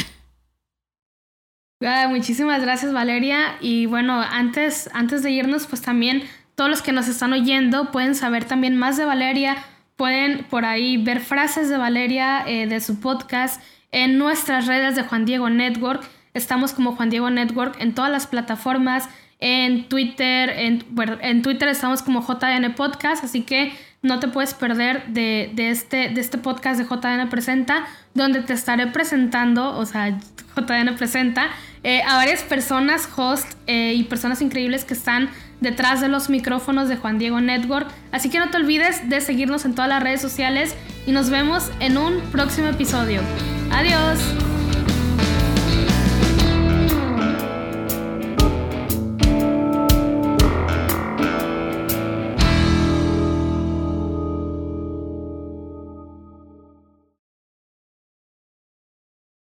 Ah, 1.82 2.06
muchísimas 2.08 2.62
gracias 2.62 2.92
Valeria. 2.92 3.56
Y 3.60 3.86
bueno, 3.86 4.22
antes, 4.22 4.88
antes 4.94 5.22
de 5.22 5.30
irnos, 5.30 5.66
pues 5.66 5.82
también 5.82 6.22
todos 6.54 6.70
los 6.70 6.80
que 6.80 6.92
nos 6.92 7.06
están 7.06 7.32
oyendo 7.34 7.90
pueden 7.92 8.14
saber 8.14 8.44
también 8.46 8.76
más 8.76 8.96
de 8.96 9.04
Valeria, 9.04 9.62
pueden 9.96 10.44
por 10.44 10.64
ahí 10.64 10.96
ver 10.96 11.20
frases 11.20 11.68
de 11.68 11.76
Valeria 11.76 12.44
eh, 12.46 12.66
de 12.66 12.80
su 12.80 12.98
podcast 13.00 13.60
en 13.92 14.16
nuestras 14.16 14.66
redes 14.66 14.96
de 14.96 15.02
Juan 15.02 15.26
Diego 15.26 15.50
Network. 15.50 16.08
Estamos 16.36 16.72
como 16.72 16.96
Juan 16.96 17.10
Diego 17.10 17.30
Network 17.30 17.76
en 17.80 17.94
todas 17.94 18.10
las 18.10 18.26
plataformas, 18.26 19.08
en 19.38 19.88
Twitter, 19.88 20.50
en, 20.50 20.84
en 21.20 21.42
Twitter 21.42 21.68
estamos 21.68 22.02
como 22.02 22.26
JN 22.26 22.74
Podcast, 22.74 23.24
así 23.24 23.42
que 23.42 23.72
no 24.02 24.20
te 24.20 24.28
puedes 24.28 24.54
perder 24.54 25.06
de, 25.08 25.52
este, 25.56 26.08
de 26.10 26.20
este 26.20 26.38
podcast 26.38 26.78
de 26.78 26.84
JN 26.84 27.28
Presenta, 27.28 27.86
donde 28.14 28.40
te 28.40 28.52
estaré 28.52 28.86
presentando, 28.86 29.76
o 29.76 29.84
sea, 29.84 30.18
JN 30.56 30.96
Presenta, 30.96 31.48
eh, 31.82 32.02
a 32.02 32.16
varias 32.16 32.42
personas, 32.42 33.08
host 33.14 33.46
eh, 33.66 33.94
y 33.94 34.04
personas 34.04 34.40
increíbles 34.40 34.84
que 34.84 34.94
están 34.94 35.28
detrás 35.60 36.00
de 36.00 36.08
los 36.08 36.30
micrófonos 36.30 36.88
de 36.88 36.96
Juan 36.96 37.18
Diego 37.18 37.40
Network. 37.40 37.88
Así 38.12 38.30
que 38.30 38.38
no 38.38 38.50
te 38.50 38.56
olvides 38.56 39.08
de 39.08 39.20
seguirnos 39.20 39.64
en 39.64 39.74
todas 39.74 39.88
las 39.88 40.02
redes 40.02 40.20
sociales 40.20 40.74
y 41.06 41.12
nos 41.12 41.30
vemos 41.30 41.70
en 41.80 41.98
un 41.98 42.20
próximo 42.32 42.68
episodio. 42.68 43.20
Adiós. 43.70 44.55